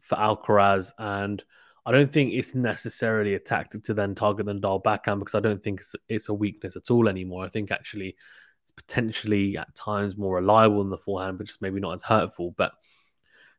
for 0.00 0.16
Alcaraz 0.16 0.92
and 0.98 1.44
I 1.88 1.90
don't 1.90 2.12
think 2.12 2.34
it's 2.34 2.54
necessarily 2.54 3.32
a 3.32 3.38
tactic 3.38 3.82
to 3.84 3.94
then 3.94 4.14
target 4.14 4.44
Nadal 4.44 4.82
backhand 4.82 5.20
because 5.20 5.34
I 5.34 5.40
don't 5.40 5.62
think 5.64 5.80
it's, 5.80 5.94
it's, 6.06 6.28
a 6.28 6.34
weakness 6.34 6.76
at 6.76 6.90
all 6.90 7.08
anymore. 7.08 7.46
I 7.46 7.48
think 7.48 7.70
actually 7.70 8.14
potentially 8.76 9.56
at 9.56 9.74
times 9.74 10.16
more 10.16 10.36
reliable 10.36 10.78
than 10.78 10.90
the 10.90 10.98
forehand, 10.98 11.38
but 11.38 11.46
just 11.46 11.62
maybe 11.62 11.80
not 11.80 11.94
as 11.94 12.02
hurtful. 12.02 12.54
But 12.56 12.72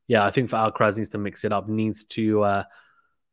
yeah, 0.07 0.25
I 0.25 0.31
think 0.31 0.49
for 0.49 0.57
Alcaraz 0.57 0.97
needs 0.97 1.09
to 1.09 1.17
mix 1.17 1.43
it 1.43 1.53
up, 1.53 1.67
needs 1.67 2.03
to 2.05 2.43
uh, 2.43 2.63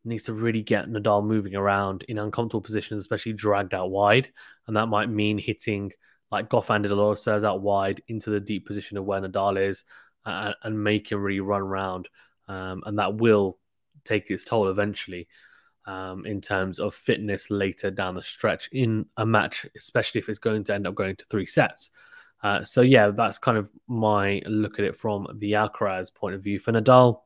needs 0.04 0.25
to 0.25 0.33
really 0.33 0.62
get 0.62 0.88
Nadal 0.88 1.25
moving 1.25 1.54
around 1.54 2.04
in 2.09 2.18
uncomfortable 2.18 2.61
positions, 2.61 3.00
especially 3.00 3.33
dragged 3.33 3.75
out 3.75 3.90
wide, 3.90 4.30
and 4.67 4.76
that 4.76 4.86
might 4.86 5.08
mean 5.08 5.39
hitting 5.39 5.93
like 6.30 6.50
Goffin 6.50 6.82
did 6.82 6.91
a 6.91 6.97
lot 6.97 7.12
of 7.12 7.19
serves 7.19 7.45
out 7.45 7.62
wide 7.62 8.02
into 8.08 8.30
the 8.30 8.41
deep 8.41 8.67
position 8.67 8.97
of 8.97 9.04
where 9.04 9.21
Nadal 9.21 9.69
is, 9.69 9.84
uh, 10.25 10.52
and 10.62 10.82
make 10.82 11.10
him 11.10 11.23
really 11.23 11.41
run 11.41 11.62
around, 11.62 12.08
um, 12.49 12.82
and 12.86 12.99
that 12.99 13.17
will 13.17 13.58
take 14.04 14.30
its 14.30 14.45
toll 14.45 14.69
eventually 14.69 15.28
um, 15.86 16.26
in 16.26 16.40
terms 16.40 16.78
of 16.78 16.94
fitness 16.94 17.50
later 17.50 17.90
down 17.90 18.16
the 18.16 18.22
stretch 18.22 18.68
in 18.72 19.06
a 19.16 19.25
match, 19.25 19.66
especially 19.76 20.20
if 20.20 20.28
it's 20.28 20.38
going 20.38 20.64
to 20.64 20.75
end 20.75 20.86
up 20.86 20.94
going 20.94 21.16
to 21.16 21.25
three 21.30 21.46
sets. 21.46 21.90
Uh, 22.42 22.62
so 22.62 22.82
yeah, 22.82 23.08
that's 23.08 23.38
kind 23.38 23.56
of 23.56 23.70
my 23.86 24.42
look 24.46 24.78
at 24.78 24.84
it 24.84 24.96
from 24.96 25.26
the 25.38 25.52
Alcaraz 25.52 26.12
point 26.14 26.34
of 26.34 26.42
view. 26.42 26.58
For 26.58 26.72
Nadal, 26.72 27.20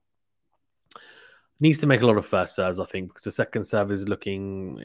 needs 1.59 1.79
to 1.79 1.87
make 1.87 2.03
a 2.03 2.07
lot 2.07 2.17
of 2.17 2.27
first 2.27 2.55
serves, 2.55 2.79
I 2.79 2.85
think, 2.85 3.09
because 3.09 3.25
the 3.25 3.33
second 3.33 3.65
serve 3.65 3.91
is 3.91 4.09
looking, 4.09 4.79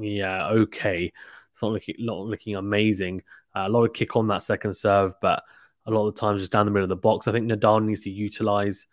yeah, 0.00 0.48
okay. 0.48 1.12
It's 1.52 1.62
not 1.62 1.72
looking, 1.72 1.96
not 1.98 2.20
looking 2.20 2.56
amazing. 2.56 3.22
Uh, 3.56 3.64
a 3.66 3.68
lot 3.68 3.84
of 3.84 3.92
kick 3.92 4.16
on 4.16 4.28
that 4.28 4.42
second 4.42 4.74
serve, 4.74 5.14
but 5.20 5.42
a 5.86 5.90
lot 5.90 6.06
of 6.06 6.14
the 6.14 6.20
times 6.20 6.40
just 6.40 6.52
down 6.52 6.66
the 6.66 6.72
middle 6.72 6.84
of 6.84 6.90
the 6.90 6.96
box. 6.96 7.26
I 7.26 7.32
think 7.32 7.50
Nadal 7.50 7.84
needs 7.84 8.02
to 8.02 8.10
utilize 8.10 8.86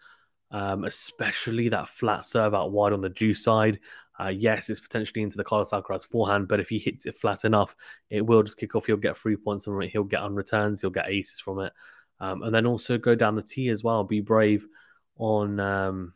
um, 0.52 0.84
especially 0.86 1.70
that 1.70 1.90
flat 1.90 2.26
serve 2.26 2.54
out 2.54 2.72
wide 2.72 2.94
on 2.94 3.02
the 3.02 3.10
deuce 3.10 3.44
side. 3.44 3.80
Uh, 4.20 4.30
yes, 4.30 4.70
it's 4.70 4.80
potentially 4.80 5.22
into 5.22 5.38
the 5.38 5.44
Carlos 5.44 5.72
Alcaraz 5.72 6.08
forehand, 6.08 6.48
but 6.48 6.60
if 6.60 6.70
he 6.70 6.80
hits 6.80 7.06
it 7.06 7.18
flat 7.18 7.44
enough, 7.44 7.76
it 8.10 8.26
will 8.26 8.44
just 8.44 8.58
kick 8.58 8.76
off. 8.76 8.86
He'll 8.86 8.98
get 8.98 9.18
three 9.18 9.36
points 9.36 9.66
from 9.66 9.82
it. 9.82 9.90
He'll 9.90 10.04
get 10.04 10.22
on 10.22 10.36
returns. 10.36 10.82
He'll 10.82 10.90
get 10.90 11.10
aces 11.10 11.40
from 11.40 11.60
it, 11.60 11.74
um, 12.20 12.44
and 12.44 12.56
then 12.56 12.66
also 12.66 12.98
go 12.98 13.16
down 13.16 13.36
the 13.36 13.42
tee 13.42 13.70
as 13.70 13.84
well. 13.84 14.04
Be 14.04 14.22
brave 14.22 14.66
on, 15.18 15.60
um, 15.60 16.14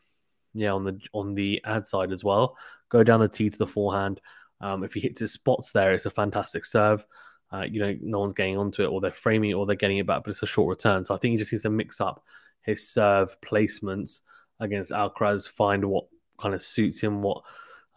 yeah, 0.53 0.71
on 0.71 0.85
the 0.85 0.99
on 1.13 1.35
the 1.35 1.61
ad 1.65 1.85
side 1.85 2.11
as 2.11 2.23
well. 2.23 2.57
Go 2.87 3.03
down 3.03 3.19
the 3.19 3.27
tee 3.27 3.49
to 3.49 3.57
the 3.57 3.67
forehand. 3.67 4.21
Um, 4.61 4.83
if 4.83 4.93
he 4.93 5.01
hits 5.01 5.19
his 5.19 5.33
spots 5.33 5.71
there, 5.71 5.93
it's 5.93 6.05
a 6.05 6.09
fantastic 6.09 6.65
serve. 6.65 7.05
Uh, 7.51 7.63
you 7.63 7.79
know, 7.79 7.97
no 8.01 8.19
one's 8.19 8.33
getting 8.33 8.57
onto 8.57 8.83
it, 8.83 8.87
or 8.87 9.01
they're 9.01 9.11
framing 9.11 9.49
it, 9.49 9.53
or 9.53 9.65
they're 9.65 9.75
getting 9.75 9.97
it 9.97 10.07
back, 10.07 10.23
but 10.23 10.31
it's 10.31 10.43
a 10.43 10.45
short 10.45 10.69
return. 10.69 11.03
So 11.03 11.15
I 11.15 11.17
think 11.17 11.33
he 11.33 11.37
just 11.37 11.51
needs 11.51 11.63
to 11.63 11.69
mix 11.69 11.99
up 11.99 12.23
his 12.61 12.87
serve 12.87 13.35
placements 13.41 14.21
against 14.59 14.91
Alcaraz, 14.91 15.49
find 15.49 15.83
what 15.83 16.05
kind 16.39 16.53
of 16.53 16.63
suits 16.63 16.99
him, 16.99 17.21
what 17.21 17.43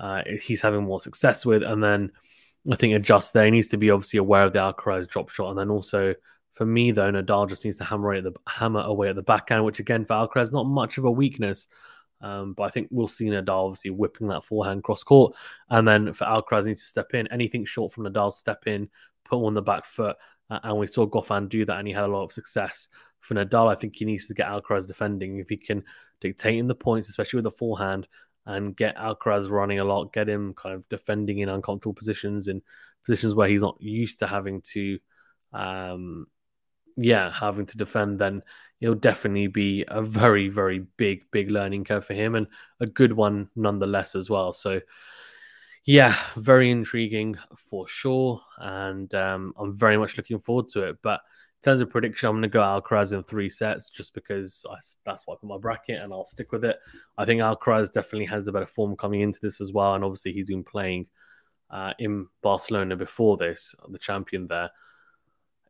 uh, 0.02 0.22
he's 0.42 0.60
having 0.60 0.82
more 0.82 1.00
success 1.00 1.46
with, 1.46 1.62
and 1.62 1.82
then 1.82 2.10
I 2.70 2.76
think 2.76 2.94
adjust 2.94 3.32
there. 3.32 3.44
He 3.44 3.52
needs 3.52 3.68
to 3.68 3.76
be 3.76 3.90
obviously 3.90 4.18
aware 4.18 4.44
of 4.44 4.52
the 4.52 4.58
Alcaraz 4.58 5.08
drop 5.08 5.30
shot, 5.30 5.50
and 5.50 5.58
then 5.58 5.70
also 5.70 6.14
for 6.54 6.66
me 6.66 6.90
though, 6.90 7.10
Nadal 7.10 7.48
just 7.48 7.64
needs 7.64 7.78
to 7.78 7.84
hammer 7.84 8.08
away 8.08 8.18
at 8.18 8.24
the 8.24 8.32
hammer 8.46 8.80
away 8.80 9.08
at 9.08 9.16
the 9.16 9.22
backhand, 9.22 9.64
which 9.64 9.78
again 9.78 10.04
for 10.04 10.14
Alcaraz 10.14 10.52
not 10.52 10.64
much 10.64 10.98
of 10.98 11.04
a 11.04 11.10
weakness. 11.10 11.68
Um, 12.20 12.52
but 12.52 12.64
I 12.64 12.70
think 12.70 12.88
we'll 12.90 13.08
see 13.08 13.26
Nadal 13.26 13.66
obviously 13.66 13.90
whipping 13.90 14.28
that 14.28 14.44
forehand 14.44 14.84
cross 14.84 15.02
court, 15.02 15.34
and 15.70 15.86
then 15.86 16.12
for 16.12 16.24
Alcaraz 16.24 16.66
needs 16.66 16.82
to 16.82 16.86
step 16.86 17.14
in. 17.14 17.26
Anything 17.28 17.64
short 17.64 17.92
from 17.92 18.04
Nadal, 18.04 18.32
step 18.32 18.66
in, 18.66 18.90
put 19.24 19.44
on 19.44 19.54
the 19.54 19.62
back 19.62 19.86
foot, 19.86 20.16
and 20.50 20.78
we 20.78 20.86
saw 20.88 21.06
Goffin 21.06 21.48
do 21.48 21.64
that, 21.64 21.78
and 21.78 21.88
he 21.88 21.94
had 21.94 22.04
a 22.04 22.08
lot 22.08 22.24
of 22.24 22.32
success. 22.32 22.88
For 23.20 23.34
Nadal, 23.34 23.68
I 23.68 23.76
think 23.76 23.96
he 23.96 24.04
needs 24.04 24.26
to 24.26 24.34
get 24.34 24.48
Alcaraz 24.48 24.86
defending. 24.86 25.38
If 25.38 25.48
he 25.48 25.56
can 25.56 25.84
dictating 26.20 26.66
the 26.66 26.74
points, 26.74 27.08
especially 27.08 27.38
with 27.38 27.44
the 27.44 27.58
forehand, 27.58 28.06
and 28.46 28.76
get 28.76 28.96
Alcaraz 28.96 29.48
running 29.50 29.78
a 29.78 29.84
lot, 29.84 30.12
get 30.12 30.28
him 30.28 30.54
kind 30.54 30.74
of 30.74 30.88
defending 30.88 31.38
in 31.38 31.48
uncomfortable 31.48 31.94
positions, 31.94 32.48
in 32.48 32.62
positions 33.04 33.34
where 33.34 33.48
he's 33.48 33.60
not 33.60 33.80
used 33.80 34.18
to 34.18 34.26
having 34.26 34.60
to, 34.72 34.98
um, 35.52 36.26
yeah, 36.96 37.30
having 37.30 37.66
to 37.66 37.78
defend, 37.78 38.18
then 38.18 38.42
it'll 38.80 38.94
definitely 38.94 39.46
be 39.46 39.84
a 39.86 40.02
very, 40.02 40.48
very 40.48 40.80
big, 40.96 41.24
big 41.30 41.50
learning 41.50 41.84
curve 41.84 42.04
for 42.04 42.14
him 42.14 42.34
and 42.34 42.48
a 42.80 42.86
good 42.86 43.12
one 43.12 43.48
nonetheless 43.54 44.14
as 44.14 44.28
well. 44.28 44.52
So, 44.52 44.80
yeah, 45.84 46.16
very 46.36 46.70
intriguing 46.70 47.36
for 47.56 47.86
sure. 47.88 48.40
And 48.58 49.12
um, 49.14 49.54
I'm 49.58 49.74
very 49.74 49.96
much 49.96 50.16
looking 50.16 50.40
forward 50.40 50.68
to 50.70 50.82
it. 50.82 50.98
But 51.02 51.20
terms 51.62 51.80
of 51.80 51.90
prediction, 51.90 52.28
I'm 52.28 52.34
going 52.34 52.42
to 52.42 52.48
go 52.48 52.60
Alcaraz 52.60 53.12
in 53.12 53.22
three 53.22 53.48
sets 53.48 53.88
just 53.90 54.14
because 54.14 54.64
I, 54.70 54.76
that's 55.06 55.26
what 55.26 55.34
I 55.34 55.40
put 55.40 55.48
my 55.48 55.58
bracket 55.58 56.00
and 56.00 56.12
I'll 56.12 56.24
stick 56.24 56.52
with 56.52 56.64
it. 56.64 56.78
I 57.16 57.24
think 57.24 57.40
Alcaraz 57.40 57.92
definitely 57.92 58.26
has 58.26 58.44
the 58.44 58.52
better 58.52 58.66
form 58.66 58.96
coming 58.96 59.20
into 59.20 59.38
this 59.40 59.60
as 59.60 59.72
well. 59.72 59.94
And 59.94 60.04
obviously, 60.04 60.32
he's 60.32 60.48
been 60.48 60.64
playing 60.64 61.06
uh, 61.70 61.92
in 61.98 62.26
Barcelona 62.42 62.96
before 62.96 63.36
this, 63.36 63.74
the 63.88 63.98
champion 63.98 64.46
there. 64.46 64.70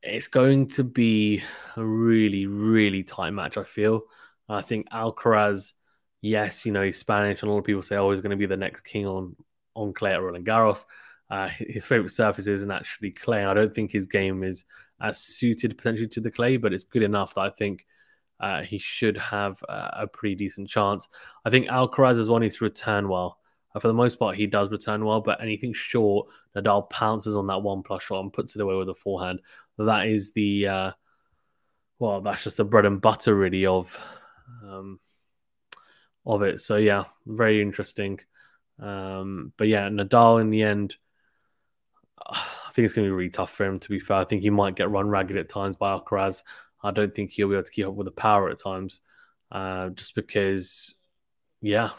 It's 0.02 0.26
going 0.26 0.68
to 0.70 0.82
be 0.82 1.42
a 1.76 1.84
really, 1.84 2.46
really 2.46 3.04
tight 3.04 3.30
match, 3.30 3.56
I 3.56 3.64
feel. 3.64 4.02
I 4.48 4.62
think 4.62 4.88
Alcaraz, 4.90 5.72
yes, 6.20 6.66
you 6.66 6.72
know, 6.72 6.82
he's 6.82 6.98
Spanish, 6.98 7.42
and 7.42 7.48
a 7.48 7.52
lot 7.52 7.60
of 7.60 7.64
people 7.64 7.82
say, 7.82 7.96
oh, 7.96 8.10
he's 8.10 8.20
going 8.20 8.30
to 8.30 8.36
be 8.36 8.46
the 8.46 8.56
next 8.56 8.80
king 8.80 9.06
on, 9.06 9.36
on 9.74 9.92
clay 9.92 10.10
at 10.10 10.20
Roland 10.20 10.46
Garros. 10.46 10.84
Uh, 11.30 11.48
his 11.48 11.86
favorite 11.86 12.10
surface 12.10 12.46
isn't 12.46 12.70
actually 12.70 13.10
clay. 13.10 13.44
I 13.44 13.54
don't 13.54 13.74
think 13.74 13.92
his 13.92 14.06
game 14.06 14.42
is 14.42 14.64
as 15.02 15.18
suited 15.18 15.76
potentially 15.76 16.08
to 16.08 16.20
the 16.20 16.30
clay, 16.30 16.56
but 16.56 16.72
it's 16.72 16.84
good 16.84 17.02
enough 17.02 17.34
that 17.34 17.40
I 17.40 17.50
think 17.50 17.84
uh, 18.40 18.62
he 18.62 18.78
should 18.78 19.18
have 19.18 19.62
uh, 19.68 19.90
a 19.92 20.06
pretty 20.06 20.36
decent 20.36 20.68
chance. 20.68 21.08
I 21.44 21.50
think 21.50 21.66
Alcaraz 21.66 22.18
is 22.18 22.28
one 22.28 22.48
to 22.48 22.64
return 22.64 23.08
well. 23.08 23.38
Uh, 23.74 23.80
for 23.80 23.88
the 23.88 23.94
most 23.94 24.18
part, 24.18 24.36
he 24.36 24.46
does 24.46 24.70
return 24.70 25.04
well, 25.04 25.20
but 25.20 25.42
anything 25.42 25.72
short, 25.72 26.28
Nadal 26.56 26.88
pounces 26.88 27.36
on 27.36 27.48
that 27.48 27.62
one 27.62 27.82
plus 27.82 28.04
shot 28.04 28.20
and 28.20 28.32
puts 28.32 28.54
it 28.54 28.62
away 28.62 28.76
with 28.76 28.88
a 28.88 28.94
forehand. 28.94 29.40
That 29.78 30.06
is 30.06 30.32
the 30.32 30.68
uh, 30.68 30.92
well, 31.98 32.20
that's 32.20 32.44
just 32.44 32.56
the 32.56 32.64
bread 32.64 32.84
and 32.84 33.00
butter 33.00 33.34
really 33.34 33.66
of 33.66 33.96
um, 34.62 35.00
of 36.26 36.42
it. 36.42 36.60
So 36.60 36.76
yeah, 36.76 37.04
very 37.26 37.62
interesting. 37.62 38.20
Um, 38.78 39.52
but 39.56 39.68
yeah, 39.68 39.88
Nadal 39.88 40.40
in 40.40 40.50
the 40.50 40.62
end, 40.62 40.96
I 42.26 42.44
think 42.72 42.86
it's 42.86 42.94
going 42.94 43.06
to 43.06 43.10
be 43.10 43.16
really 43.16 43.30
tough 43.30 43.52
for 43.52 43.64
him. 43.64 43.78
To 43.78 43.88
be 43.88 44.00
fair, 44.00 44.18
I 44.18 44.24
think 44.24 44.42
he 44.42 44.50
might 44.50 44.76
get 44.76 44.90
run 44.90 45.08
ragged 45.08 45.36
at 45.36 45.48
times 45.48 45.76
by 45.76 45.96
Alcaraz. 45.96 46.42
I 46.82 46.90
don't 46.90 47.14
think 47.14 47.30
he'll 47.30 47.48
be 47.48 47.54
able 47.54 47.64
to 47.64 47.70
keep 47.70 47.86
up 47.86 47.94
with 47.94 48.06
the 48.06 48.12
power 48.12 48.50
at 48.50 48.58
times, 48.58 49.00
uh, 49.52 49.90
just 49.90 50.14
because, 50.14 50.94
yeah, 51.60 51.90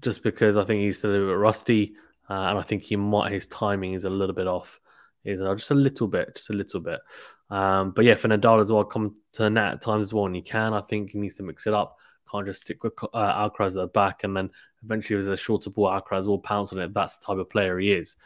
just 0.00 0.22
because 0.22 0.56
I 0.56 0.64
think 0.64 0.82
he's 0.82 0.98
still 0.98 1.10
a 1.10 1.12
little 1.12 1.28
bit 1.28 1.38
rusty, 1.38 1.94
uh, 2.30 2.34
and 2.34 2.58
I 2.58 2.62
think 2.62 2.82
he 2.82 2.96
might 2.96 3.32
his 3.32 3.46
timing 3.46 3.94
is 3.94 4.04
a 4.04 4.10
little 4.10 4.34
bit 4.34 4.46
off, 4.46 4.78
is 5.24 5.42
uh, 5.42 5.54
just 5.54 5.70
a 5.70 5.74
little 5.74 6.06
bit, 6.06 6.36
just 6.36 6.50
a 6.50 6.52
little 6.52 6.80
bit. 6.80 7.00
Um, 7.50 7.90
but 7.90 8.04
yeah, 8.04 8.14
for 8.14 8.28
Nadal 8.28 8.60
as 8.60 8.70
well, 8.70 8.84
come 8.84 9.16
to 9.32 9.42
the 9.42 9.50
net 9.50 9.74
at 9.74 9.82
times 9.82 10.08
as 10.08 10.14
well, 10.14 10.26
and 10.26 10.36
he 10.36 10.42
can. 10.42 10.74
I 10.74 10.82
think 10.82 11.10
he 11.10 11.18
needs 11.18 11.36
to 11.36 11.42
mix 11.42 11.66
it 11.66 11.74
up. 11.74 11.96
Can't 12.30 12.46
just 12.46 12.60
stick 12.60 12.84
with 12.84 12.92
uh, 13.14 13.48
Alcaraz 13.48 13.68
at 13.68 13.74
the 13.74 13.86
back, 13.88 14.22
and 14.22 14.36
then 14.36 14.50
eventually, 14.84 15.16
with 15.16 15.30
a 15.30 15.36
shorter 15.36 15.70
ball, 15.70 15.88
Alcaraz 15.88 16.26
will 16.26 16.38
pounce 16.38 16.72
on 16.72 16.78
it. 16.78 16.94
That's 16.94 17.16
the 17.16 17.26
type 17.26 17.38
of 17.38 17.50
player 17.50 17.78
he 17.78 17.90
is. 17.90 18.16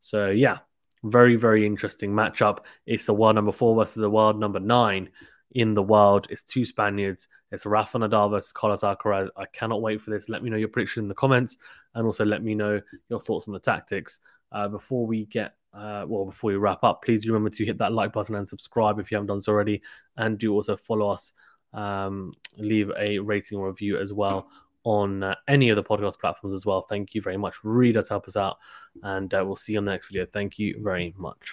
So 0.00 0.30
yeah, 0.30 0.58
very 1.04 1.36
very 1.36 1.66
interesting 1.66 2.12
matchup. 2.12 2.58
It's 2.86 3.06
the 3.06 3.14
world 3.14 3.34
number 3.36 3.52
four 3.52 3.74
versus 3.74 3.94
the 3.94 4.10
world 4.10 4.38
number 4.38 4.60
nine 4.60 5.10
in 5.52 5.74
the 5.74 5.82
world. 5.82 6.26
It's 6.30 6.42
two 6.42 6.64
Spaniards. 6.64 7.28
It's 7.50 7.66
Rafa 7.66 7.98
Nadal 7.98 8.30
versus 8.30 8.52
Carlos 8.52 8.82
Alcaraz. 8.82 9.28
I 9.36 9.44
cannot 9.46 9.82
wait 9.82 10.00
for 10.00 10.10
this. 10.10 10.28
Let 10.28 10.42
me 10.42 10.50
know 10.50 10.56
your 10.56 10.68
prediction 10.68 11.02
in 11.02 11.08
the 11.08 11.14
comments, 11.14 11.56
and 11.94 12.06
also 12.06 12.24
let 12.24 12.42
me 12.42 12.54
know 12.54 12.80
your 13.08 13.20
thoughts 13.20 13.48
on 13.48 13.54
the 13.54 13.60
tactics. 13.60 14.18
Uh, 14.50 14.68
before 14.68 15.06
we 15.06 15.26
get 15.26 15.54
uh, 15.74 16.04
well, 16.06 16.26
before 16.26 16.48
we 16.48 16.56
wrap 16.56 16.84
up, 16.84 17.02
please 17.02 17.26
remember 17.26 17.50
to 17.50 17.64
hit 17.64 17.78
that 17.78 17.92
like 17.92 18.12
button 18.12 18.34
and 18.34 18.48
subscribe 18.48 18.98
if 18.98 19.10
you 19.10 19.16
haven't 19.16 19.28
done 19.28 19.40
so 19.40 19.52
already, 19.52 19.82
and 20.16 20.38
do 20.38 20.52
also 20.52 20.76
follow 20.76 21.08
us. 21.08 21.32
Um, 21.72 22.34
leave 22.58 22.90
a 22.98 23.18
rating 23.18 23.58
or 23.58 23.68
review 23.68 23.98
as 23.98 24.12
well 24.12 24.48
on 24.84 25.22
uh, 25.22 25.34
any 25.48 25.70
of 25.70 25.76
the 25.76 25.84
podcast 25.84 26.18
platforms 26.18 26.54
as 26.54 26.66
well. 26.66 26.82
Thank 26.88 27.14
you 27.14 27.22
very 27.22 27.36
much. 27.36 27.56
Really 27.62 27.92
does 27.92 28.08
help 28.08 28.26
us 28.26 28.36
out, 28.36 28.58
and 29.02 29.32
uh, 29.32 29.42
we'll 29.44 29.56
see 29.56 29.72
you 29.72 29.78
on 29.78 29.84
the 29.84 29.92
next 29.92 30.06
video. 30.08 30.26
Thank 30.26 30.58
you 30.58 30.80
very 30.82 31.14
much. 31.16 31.50